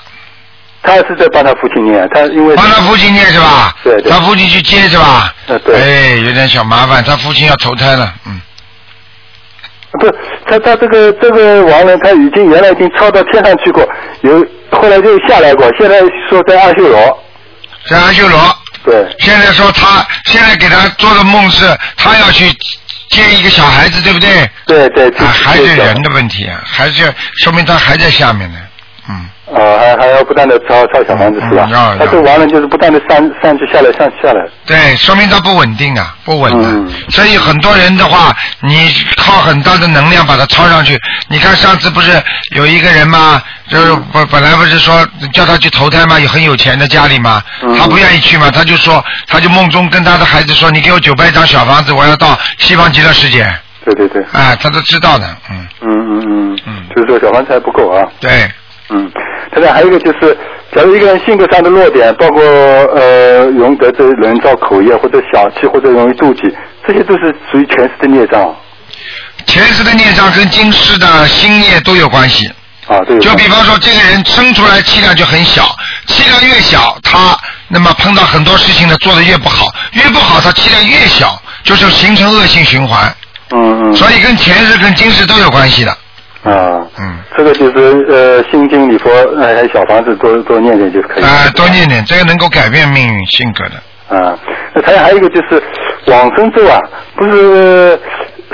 [0.81, 3.75] 他是在帮他父亲念，他因为帮他父亲念是吧？
[3.83, 4.09] 对对。
[4.11, 5.33] 他父亲去接是吧？
[5.47, 5.75] 呃对。
[5.75, 8.39] 哎，有点小麻烦，他父亲要投胎了，嗯。
[9.99, 10.07] 不，
[10.47, 13.87] 他他这个这个亡人他已经原来已经超到天上去过，
[14.21, 17.23] 有后来就下来过，现在说在阿修罗。
[17.87, 18.39] 在阿修罗。
[18.85, 19.05] 对。
[19.19, 21.65] 现在说他现在给他做的梦是，
[21.97, 22.45] 他要去
[23.09, 24.49] 接一个小孩子，对不对？
[24.65, 25.07] 对对。
[25.17, 28.59] 啊，还是人的问题啊，还是说明他还在下面呢。
[29.55, 31.67] 啊，还还要不断的抄抄小房子是吧？
[31.99, 34.45] 他这亡人就是不断的上上去下来上去下来。
[34.65, 36.69] 对，说明他不稳定啊，不稳的。
[36.69, 40.97] 嗯所以很多人的话，你靠很大的能量把它抄上去。
[41.27, 42.11] 你看上次不是
[42.55, 43.41] 有一个人吗？
[43.67, 46.19] 就是嗯本本来不是说叫他去投胎吗？
[46.19, 53.45] 有很有钱的家里嘛，嗯他不愿意去嘛，他就说，他就梦中跟他的孩子说：“你给我九百张小房子，我要到西方极乐世界。
[53.85, 55.67] 对对对。”哎，他都知道的，嗯。
[55.81, 56.59] 嗯嗯嗯。
[56.67, 56.85] 嗯。
[56.95, 58.05] 就是说小房子还不够啊。
[58.19, 58.49] 对。
[58.91, 59.11] 嗯，
[59.53, 60.37] 现在还有一个就是，
[60.75, 66.41] 假如一个人性格上的弱点，包括呃容易得罪人造口业或者小气或者容易妒忌，
[66.87, 68.55] 这些都是属于前世的孽障。
[69.45, 72.47] 前世的孽障跟今世的心业都有关系。
[72.87, 73.17] 啊，对。
[73.19, 75.63] 就比方说，这个人生出来气量就很小，
[76.07, 77.35] 气量越小，他
[77.67, 83.11] 那么碰到很多事情呢，做的越不好，越不好，他气量越小，就是形成恶性循环。
[83.51, 83.95] 嗯嗯。
[83.95, 85.97] 所以跟前世跟今世都有关系的。
[86.43, 86.85] 啊。
[86.99, 87.17] 嗯。
[87.37, 91.27] 这个就是呃心经礼佛呃小房子多多念念就可以了。
[91.27, 94.17] 啊、多念念，这个能够改变命运性格的。
[94.17, 94.37] 啊，
[94.73, 95.61] 那还还有一个就是
[96.07, 96.79] 往生咒啊，
[97.15, 97.97] 不是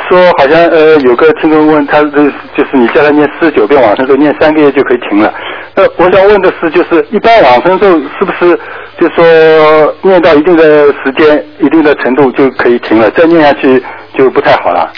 [0.10, 2.12] 说好像呃有个听众问他的
[2.56, 5.34] 就是你叫他念四十九遍往生咒，念三个月就可以停了。
[5.74, 8.60] 那我想问的是，就是一般往生咒是不是
[9.00, 13.82] 就说念到一定的时间、一定的程度就可以停了，再念下去
[14.18, 14.92] 就不太好了？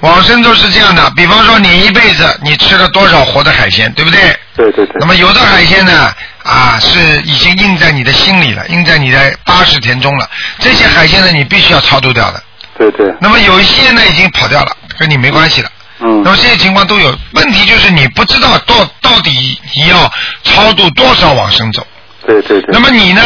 [0.00, 4.20] 往生咒是这样的，比方说你一辈子你吃了多少活的海鲜，对不对？
[4.56, 4.96] 对对对。
[5.00, 6.12] 那么有的海鲜呢，
[6.44, 10.28] 啊，是已经印在你的心里了，印在你的八十田中了。
[10.60, 12.42] 这些海鲜呢，你必须要超度掉的。
[12.76, 13.12] 对对。
[13.20, 15.70] 那么有一些呢，已经跑掉了，跟你没关系了。
[16.00, 16.22] 嗯。
[16.22, 20.08] 那么这些情况都有，问题就是你不知道到到底你要
[20.44, 21.84] 超度多少往生咒。
[22.28, 22.68] 对对对。
[22.70, 23.22] 那么你呢？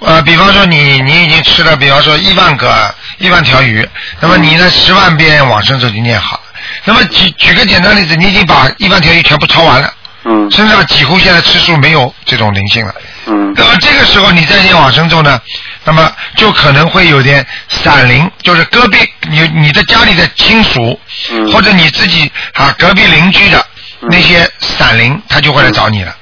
[0.00, 3.88] 呃，比方说你你已经吃了，比方说一万个一万条鱼，
[4.20, 6.42] 那么你呢十万遍往生咒就念好了。
[6.84, 9.92] 那么举举个简单例子，你已经把一万条鱼全部抄完了，
[10.24, 12.94] 嗯，身上几乎现在吃素没有这种灵性了，
[13.26, 15.40] 嗯，那么这个时候你再念往生咒呢，
[15.84, 18.98] 那么就可能会有点散灵，就是隔壁
[19.30, 21.00] 你你的家里的亲属，
[21.32, 23.64] 嗯或者你自己啊隔壁邻居的
[24.02, 26.14] 那些散灵，他就会来找你了。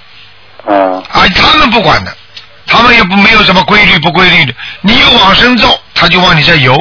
[0.66, 2.14] 啊啊，他们不管的，
[2.70, 6.74] 他们也不没有什么规律不规律的，你有往生咒，他就往你这游，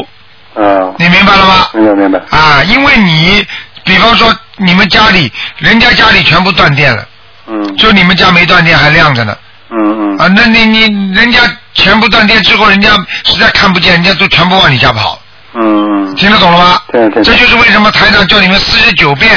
[0.53, 0.93] 啊。
[0.97, 1.67] 你明白了吗？
[1.73, 2.19] 明白明白。
[2.29, 3.45] 啊，因为你，
[3.83, 7.03] 比方说你们家里，人家家里全部断电了，
[7.47, 7.75] 嗯。
[7.77, 9.35] 就你们家没断电还亮着呢，
[9.71, 9.77] 嗯
[10.15, 10.17] 嗯。
[10.17, 11.39] 啊，那你你人家
[11.73, 12.89] 全部断电之后，人家
[13.23, 15.19] 实在看不见，人家都全部往你家跑，
[15.55, 15.88] 嗯
[16.19, 16.81] 听得懂了吗？
[16.91, 17.23] 对对。
[17.23, 19.31] 这就是为什么台长叫你们四十九遍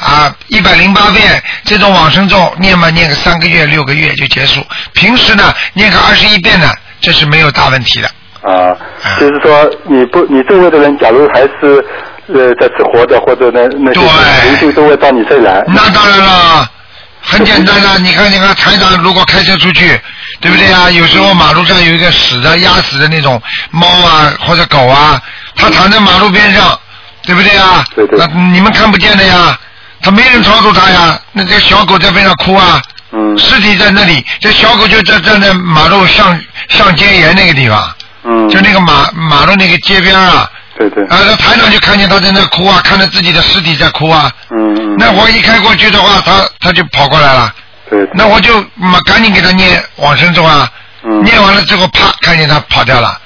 [0.00, 4.64] 啊，一百零八遍这种往生咒念嘛，念个三个月、六个月就结束。
[4.94, 6.68] 平时呢，念个二十一遍呢，
[7.00, 8.08] 这是没有大问题的。
[8.40, 8.72] 啊，
[9.18, 11.84] 就是说你不你周围的人，假如还是
[12.28, 15.64] 呃在吃活着或者那那些灵性都会到你这里来。
[15.66, 16.70] 那当然了，
[17.20, 20.00] 很简单的，你看，你看台长如果开车出去，
[20.40, 20.88] 对不对啊？
[20.88, 25.20] 有时候马路上有一个死的、压死的那种猫啊或者狗啊，
[25.58, 26.78] 它躺在马路边上，
[27.24, 27.84] 对不对啊？
[27.94, 28.18] 对对。
[28.18, 29.58] 那你们看不见的呀，
[30.00, 32.80] 他没人超度他呀，那这小狗在边上哭啊。
[33.10, 33.36] 嗯。
[33.36, 37.92] 尸体在那里，这小狗就在站在马路上上街沿那个地方。
[38.22, 38.48] 嗯。
[38.48, 40.48] 就那个马马路那个街边啊。
[40.78, 41.02] 对对。
[41.06, 44.30] 啊，那台长就看见他在那哭啊，看着自己的尸体在哭啊。
[44.50, 44.96] 嗯嗯。
[44.96, 47.52] 那我一开过去的话，他他就跑过来了。
[47.90, 48.08] 对。
[48.14, 50.70] 那我就嘛赶紧给他念往生咒啊。
[51.02, 51.24] 嗯。
[51.24, 53.18] 念完了之后，啪，看见他跑掉了。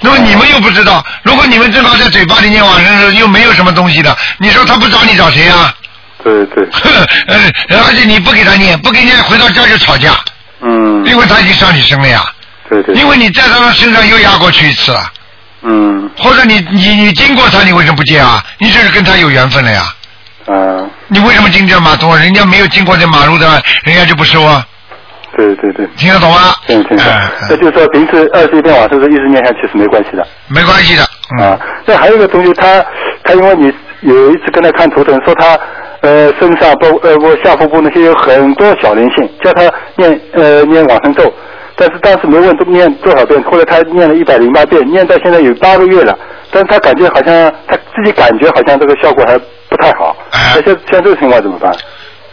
[0.00, 5.74] 那么你们又不知道，如果你们正好在嘴巴里念往生咒，又没有什么东西的，你说他不找你找谁啊？
[6.24, 6.68] 对对。
[7.28, 7.50] 呃，
[7.86, 10.14] 而且你不给他念，不给念，回到家就吵架。
[10.60, 11.04] 嗯。
[11.06, 12.24] 因为他已经上你身了呀。
[12.68, 12.94] 对对。
[12.94, 15.12] 因为你在他的身上又压过去一次了。
[15.62, 16.10] 嗯。
[16.18, 18.42] 或者你你你经过他，你为什么不见啊？
[18.58, 19.82] 你这是跟他有缘分了呀。
[20.46, 20.54] 啊。
[21.08, 22.16] 你为什么经这马通？
[22.16, 24.66] 人家没有经过这马路的，人家就不收啊。
[25.40, 25.86] 对对对。
[25.96, 26.36] 听得懂吗？
[26.66, 27.06] 听听懂。
[27.48, 30.26] 那就是说，平时二十一遍往生咒一直念下去是没关系的。
[30.48, 31.44] 没关系的。
[31.44, 32.84] 啊，那还有一个同学，他
[33.24, 33.72] 他因为你
[34.02, 35.58] 有一次跟他看图腾，说他
[36.00, 39.62] 呃身上包呃我下腹部那些有很多小灵性，叫他
[39.96, 41.32] 念呃念往生咒，
[41.76, 46.18] 但是当时没问都念多少遍，后来他念了一百零八遍，念到现在有八个月了，
[46.50, 49.38] 但是他感觉好像他自己感觉好像这个效果还
[49.68, 51.72] 不太好，那像像这个情况怎么办？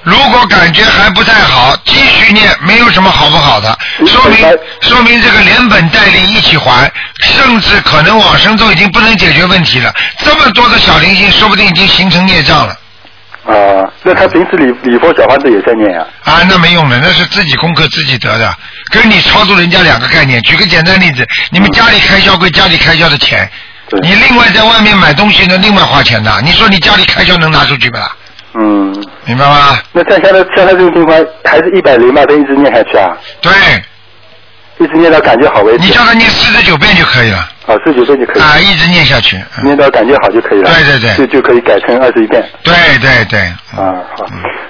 [0.07, 4.37] 如果感觉还不太好，继续念，没有什么好不好的，说明
[4.79, 6.89] 说明这个连本带利一起还，
[7.19, 9.93] 甚至可能往生咒已经不能解决问题了。
[10.19, 12.73] 这么多的小灵性，说不定已经形成孽障了。
[13.47, 18.55] 啊，那他平时礼礼佛小房子也在念呀、啊，那没用的，那是自己功课自己得的，
[18.89, 20.41] 跟你超度人家两个概念。
[20.43, 23.49] 举个简单例子，你们家里开销归家里开销的钱，
[24.01, 26.41] 你另外在外面买东西呢，另外花钱的。
[26.45, 28.09] 你说你家里开销能拿出去不啦？
[28.59, 28.96] 嗯，
[29.27, 29.77] 明白吗？
[29.91, 33.15] 那像像他像他这种情况，还是一百零八遍一直念下去啊？
[33.41, 33.51] 对。
[34.79, 35.87] 一直念到感觉好为止。
[35.87, 37.37] 你叫他念四十九遍就可以了。
[37.65, 38.41] 啊，四十九遍就可以。
[38.43, 39.35] 啊，一直念下去。
[39.63, 40.69] 念到感觉好就可以了。
[40.71, 42.47] 对对对就就可以改成二十一遍。
[42.63, 43.39] 对对对。
[43.75, 44.23] 啊，好。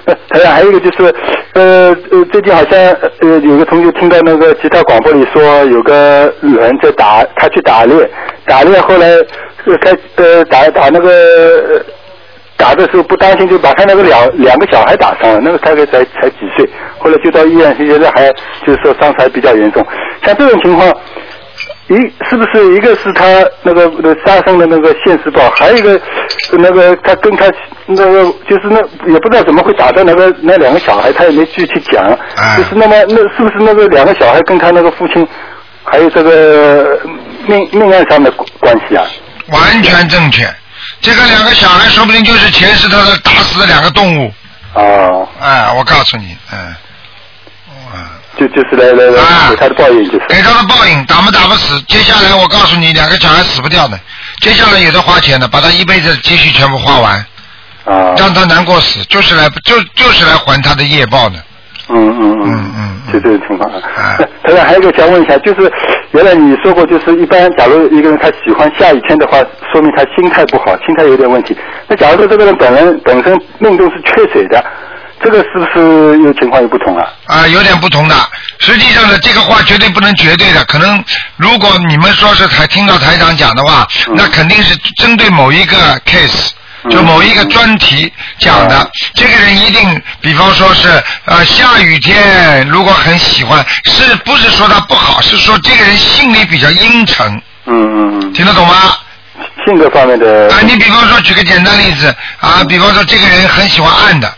[0.06, 1.14] 那台长还有一个就是，
[1.52, 2.80] 呃呃，最近好像
[3.20, 8.10] 呃有个同学听到那个吉他广播里说，有个人在打，他去打猎，
[8.46, 9.08] 打猎后来
[9.66, 11.84] 呃开呃打打那个。
[12.58, 18.28] 呃打的时候不当心，就把他那个两两个小孩打伤了，那个大概才才几岁，后来就到医院，现在还
[18.66, 19.86] 就是说伤还比较严重。
[20.24, 20.92] 像这种情况，
[21.86, 21.94] 一
[22.28, 23.24] 是不是一个是他
[23.62, 26.00] 那个那个杀生的那个现世报，还有一个
[26.58, 27.46] 那个他跟他
[27.86, 28.80] 那个就是那
[29.10, 32.10] 也不知道怎么会打到那个那两个小孩，他也没具体讲，
[32.56, 35.26] 就是那么那是不是那个两个小孩跟他那个父亲
[35.84, 37.00] 还有这个
[37.46, 39.04] 命命案上的关系啊？
[39.52, 40.44] 完全正确。
[41.00, 44.32] 这个两个小孩说不定就是前世他的打死的两个动物。
[44.74, 45.28] 哦。
[45.40, 46.74] 哎，我告诉你，嗯，
[47.94, 48.06] 嗯，
[48.38, 50.26] 就就是来来来啊给他的报应就是。
[50.28, 51.80] 给他的报应，打不打不死。
[51.82, 53.98] 接下来我告诉你，两个小孩死不掉的，
[54.40, 57.26] 接下来有的花钱的，把他一辈子的积蓄全部花完，
[57.84, 58.14] 啊。
[58.16, 61.42] 让他难过死，就是来就就是来还他的业报的。
[61.90, 63.80] 嗯嗯嗯嗯，就这种情况啊。
[64.44, 65.72] 当然还有一个想问一下，就是
[66.12, 69.38] 原来你说过，就是一般假如一个人他喜欢下雨天的话，
[69.72, 71.56] 说明他心态不好，心态有点问题。
[71.86, 74.64] 那假如说这个人本人本身命中是缺水的，
[75.20, 77.06] 这个是不是有情况有不同啊？
[77.26, 78.14] 啊，有点不同的。
[78.58, 80.64] 实际上呢，这个话绝对不能绝对的。
[80.64, 81.02] 可能
[81.36, 86.50] 如果你们说是台听到台长讲的话，那肯定是针对某一个 case。
[86.90, 90.88] 就某一个专题讲的，这个人一定，比方说是
[91.24, 95.20] 呃下雨天，如果很喜欢，是不是说他不好？
[95.20, 97.26] 是说这个人心里比较阴沉，
[97.66, 98.32] 嗯嗯嗯。
[98.32, 98.74] 听得懂吗？
[99.66, 100.48] 性格方面的。
[100.52, 104.32] 啊，你比方说举个简单例子啊，比方说这个人很喜欢暗的，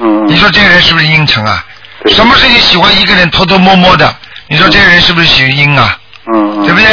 [0.00, 0.26] 嗯。
[0.28, 1.64] 你说这个人是不是阴沉啊？
[2.08, 4.14] 什么事情喜欢一个人偷偷摸摸的？
[4.48, 5.96] 你说这个人是不是属于阴啊？
[6.32, 6.88] 嗯对不对？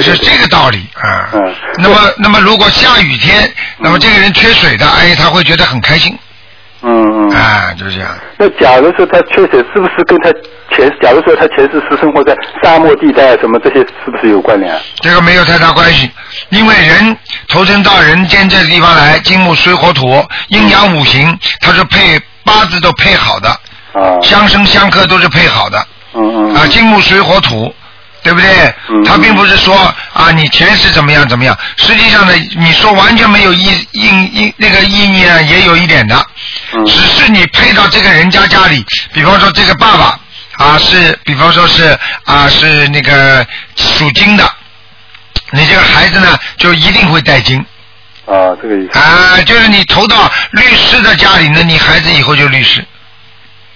[0.00, 1.28] 是这个道理啊。
[1.32, 6.16] 嗯那么，那么如果下雨天，那么这个人缺水的，哎，他会觉得很开心。
[6.82, 7.30] 嗯嗯。
[7.36, 8.10] 啊，就是这样。
[8.38, 10.30] 那假如说他缺水，是不是跟他
[10.74, 14.80] 前，假如说他前世是生活在沙漠地带什么这些，是不是有关联啊？
[15.00, 16.10] 这个没有太大关系，
[16.50, 17.16] 因为人
[17.48, 23.48] 投身到人间这个地方来，金木水火土阴阳五行，它是配八字都配好的，
[23.92, 27.72] 啊，相生相克都是配好的，嗯嗯，啊，金木水火土，
[28.22, 28.74] 对不对？
[29.04, 29.74] 他并不是说
[30.12, 36.24] 啊，你前世怎么样怎么样，实际上呢，你说完全没有意意意那个意义呢，也有一点的，
[36.86, 40.20] 只是你配到这个人家家里，比方说这个爸爸
[40.58, 43.44] 啊是，比方说是啊是那个
[43.76, 44.48] 属金的，
[45.50, 47.58] 你这个孩子呢就一定会带金。
[48.24, 48.98] 啊，这个意思。
[48.98, 52.80] 啊，就是你投到律师的家里，那你孩子以后就律师。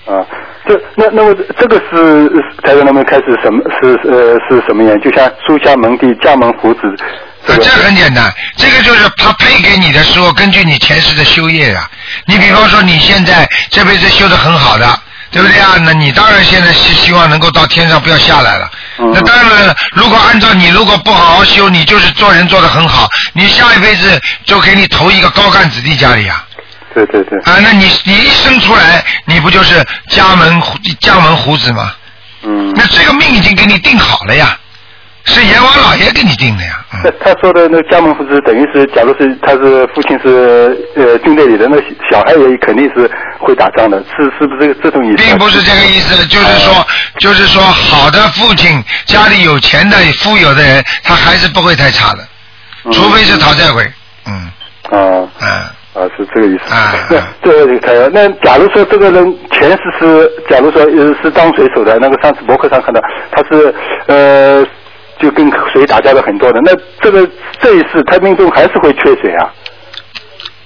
[0.06, 0.22] 啊，
[0.66, 2.28] 这那那么这个是
[2.62, 5.00] 台长能不能开始什么是呃是什么样？
[5.00, 6.80] 就像书香门第、家门虎子，
[7.46, 11.88] 啊，这很简单，这个就是他配给你的时候，根据你前世的修业呀、
[12.26, 14.86] 你比方说你现在这辈子修的很好的，
[15.30, 15.76] 对不对啊？
[15.84, 18.68] 那你当然现在希希望能够到天上不要下来了。
[18.98, 26.42] 那当然了，如果按照你如果不好好修，你就是做人做的很好，你下一辈子就给你投一个高干子弟家里呀、
[27.04, 27.38] 对对对。
[27.40, 30.62] 啊，那你你一生出来，你不就是家门
[31.00, 31.92] 家门虎子吗？
[32.42, 32.72] 嗯。
[32.74, 34.58] 那这个命已经给你定好了呀，
[35.24, 36.80] 是阎王老爷给你定的呀。
[37.04, 41.76] 那他说的那家门虎子，等于是，假如是他是父亲是呃军队里的，那
[42.10, 45.16] 小孩也肯定是会打仗的，是是不是这个这种意思？
[45.22, 46.86] 并不是这个意思，就是说，
[47.18, 52.26] 就是说，好的父亲，家里有钱的、富有的人，他还是不会太差的，
[52.92, 53.92] 除非是讨债鬼。
[54.26, 54.50] 嗯。
[54.90, 55.28] 啊。
[55.40, 55.66] 嗯。
[55.96, 56.74] 啊，是这个意思。
[56.74, 56.92] 啊。
[57.10, 63.00] 那 这个台长，那假如说这个人前世是，假如说呃是当水手的，那个上次博客上看到
[63.32, 63.74] 他是
[64.06, 64.64] 呃
[65.18, 67.26] 就跟水打交道很多的，那这个
[67.60, 69.50] 这一世他命中还是会缺水啊？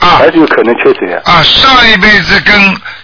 [0.01, 0.09] 啊。
[0.19, 1.23] 还是有可能缺水啊？
[1.25, 2.55] 啊，上一辈子跟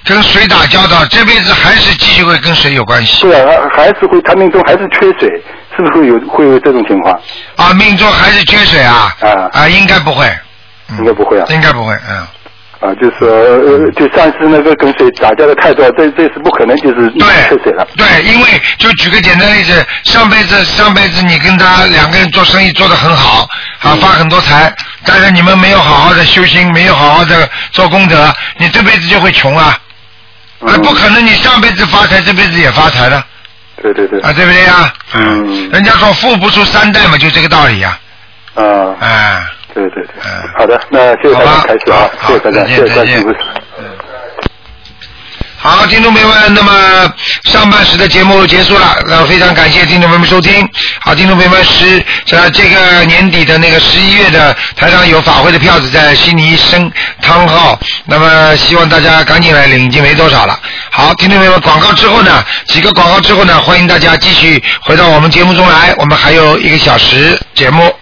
[0.05, 3.23] 跟水打交道，这辈子还是继续会跟水有关系。
[3.23, 5.29] 对啊，还是会他命中还是缺水，
[5.77, 7.15] 是不是会有会有这种情况？
[7.57, 9.15] 啊，命中还是缺水啊？
[9.21, 10.27] 啊啊，应该不会，
[10.99, 11.47] 应该不会啊。
[11.51, 12.27] 应该不会，嗯。
[12.79, 17.89] 啊，就是说呃，就上次那个跟谁打架的太多，这这是不可能，就是缺水了。
[17.97, 23.49] 对，因为就举个简单例子，上辈子上辈子你跟他两个人做生意做得很好，
[23.81, 24.71] 啊发很多财，
[25.07, 29.79] 但是你们没有好好的修心，没有好好的做功德，你这辈子就会穷啊，
[30.61, 33.25] 啊不可能你上辈子发财，这辈子也发财了，
[33.83, 34.21] 对对对。
[34.21, 34.93] 啊对不对呀？
[35.15, 35.71] 嗯。
[35.71, 37.99] 人家说富不出三代嘛，就这个道理呀。
[38.55, 38.95] 啊。
[39.01, 39.43] 哎。
[39.77, 40.15] 对对对。
[40.59, 43.23] 好的，那谢谢大家开始啊，谢谢大家，谢谢关心。
[45.59, 46.73] 好，听众朋友们，那么
[47.45, 50.67] 上半时的节目结束了，那非常感谢听众朋友们收听。
[51.01, 60.57] 好，听众朋友们，十在这个年底的那个十一月的台上有法会的票子在悉尼生汤号，那么希望大家赶紧来领，已经没多少了。
[60.93, 67.93] 好，听众朋友们，广告之后呢，几个广告之后呢，欢迎大家继续回到我们节目中来，我们还有一个小时节目。